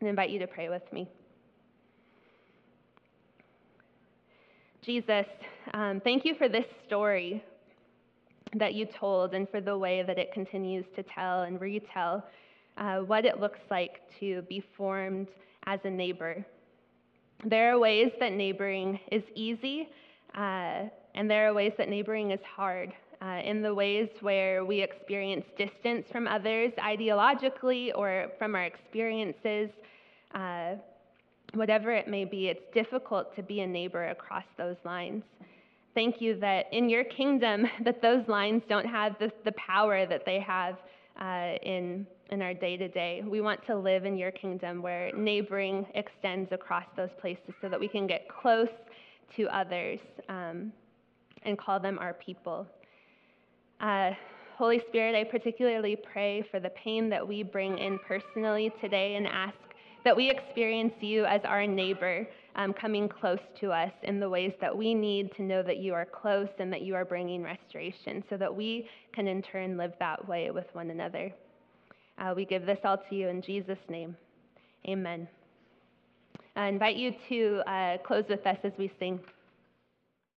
and 0.00 0.08
invite 0.08 0.30
you 0.30 0.38
to 0.40 0.46
pray 0.46 0.68
with 0.68 0.82
me. 0.92 1.08
Jesus, 4.82 5.24
um, 5.72 6.00
thank 6.04 6.26
you 6.26 6.34
for 6.34 6.48
this 6.48 6.66
story 6.86 7.42
that 8.54 8.74
you 8.74 8.86
told 8.86 9.34
and 9.34 9.48
for 9.48 9.60
the 9.60 9.76
way 9.76 10.02
that 10.02 10.18
it 10.18 10.32
continues 10.32 10.84
to 10.96 11.02
tell 11.02 11.42
and 11.42 11.60
retell. 11.60 12.24
uh, 12.76 12.98
what 12.98 13.24
it 13.24 13.40
looks 13.40 13.60
like 13.70 14.00
to 14.20 14.42
be 14.42 14.62
formed 14.76 15.28
as 15.66 15.80
a 15.84 15.90
neighbor. 15.90 16.44
There 17.44 17.72
are 17.74 17.78
ways 17.78 18.10
that 18.20 18.32
neighboring 18.32 18.98
is 19.12 19.22
easy, 19.34 19.88
uh, 20.36 20.84
and 21.14 21.30
there 21.30 21.48
are 21.48 21.54
ways 21.54 21.72
that 21.78 21.88
neighboring 21.88 22.30
is 22.30 22.40
hard. 22.42 22.92
Uh, 23.22 23.40
in 23.44 23.62
the 23.62 23.74
ways 23.74 24.08
where 24.20 24.64
we 24.64 24.82
experience 24.82 25.46
distance 25.56 26.06
from 26.10 26.26
others 26.28 26.72
ideologically 26.78 27.90
or 27.94 28.28
from 28.38 28.54
our 28.54 28.64
experiences, 28.64 29.70
uh, 30.34 30.74
whatever 31.54 31.90
it 31.90 32.06
may 32.06 32.24
be, 32.24 32.48
it's 32.48 32.66
difficult 32.74 33.34
to 33.34 33.42
be 33.42 33.60
a 33.60 33.66
neighbor 33.66 34.08
across 34.08 34.44
those 34.58 34.76
lines. 34.84 35.22
Thank 35.94 36.20
you 36.20 36.38
that 36.40 36.66
in 36.72 36.88
your 36.88 37.04
kingdom 37.04 37.66
that 37.84 38.02
those 38.02 38.26
lines 38.26 38.62
don't 38.68 38.86
have 38.86 39.16
the, 39.18 39.30
the 39.44 39.52
power 39.52 40.06
that 40.06 40.24
they 40.26 40.40
have 40.40 40.76
uh, 41.20 41.56
in, 41.62 42.06
in 42.30 42.42
our 42.42 42.52
day 42.52 42.76
to 42.76 42.88
day. 42.88 43.22
We 43.24 43.40
want 43.40 43.64
to 43.66 43.76
live 43.76 44.04
in 44.04 44.16
your 44.16 44.32
kingdom 44.32 44.82
where 44.82 45.12
neighboring 45.16 45.86
extends 45.94 46.50
across 46.50 46.86
those 46.96 47.10
places 47.20 47.54
so 47.60 47.68
that 47.68 47.78
we 47.78 47.86
can 47.86 48.08
get 48.08 48.26
close 48.28 48.68
to 49.36 49.44
others 49.56 50.00
um, 50.28 50.72
and 51.44 51.56
call 51.56 51.78
them 51.78 51.98
our 52.00 52.14
people. 52.14 52.66
Uh, 53.80 54.10
Holy 54.56 54.80
Spirit, 54.88 55.14
I 55.14 55.24
particularly 55.24 55.96
pray 55.96 56.44
for 56.50 56.58
the 56.58 56.70
pain 56.70 57.08
that 57.10 57.26
we 57.26 57.42
bring 57.42 57.78
in 57.78 57.98
personally 58.06 58.72
today 58.80 59.16
and 59.16 59.26
ask 59.26 59.54
that 60.04 60.16
we 60.16 60.30
experience 60.30 60.92
you 61.00 61.24
as 61.24 61.40
our 61.44 61.66
neighbor 61.66 62.26
um, 62.56 62.72
coming 62.72 63.08
close 63.08 63.40
to 63.60 63.72
us 63.72 63.92
in 64.02 64.20
the 64.20 64.28
ways 64.28 64.52
that 64.60 64.76
we 64.76 64.94
need 64.94 65.34
to 65.36 65.42
know 65.42 65.62
that 65.62 65.78
you 65.78 65.94
are 65.94 66.04
close 66.04 66.48
and 66.58 66.72
that 66.72 66.82
you 66.82 66.94
are 66.94 67.04
bringing 67.04 67.42
restoration 67.42 68.22
so 68.30 68.36
that 68.36 68.54
we 68.54 68.88
can 69.12 69.26
in 69.26 69.42
turn 69.42 69.76
live 69.76 69.92
that 69.98 70.26
way 70.28 70.50
with 70.50 70.66
one 70.72 70.90
another. 70.90 71.32
Uh, 72.18 72.32
we 72.34 72.44
give 72.44 72.64
this 72.64 72.78
all 72.84 72.98
to 73.08 73.14
you 73.14 73.28
in 73.28 73.42
Jesus' 73.42 73.78
name. 73.88 74.16
Amen. 74.88 75.26
I 76.56 76.68
invite 76.68 76.96
you 76.96 77.12
to 77.28 77.62
uh, 77.66 77.98
close 77.98 78.24
with 78.28 78.46
us 78.46 78.58
as 78.62 78.72
we 78.78 78.92
sing. 78.98 79.18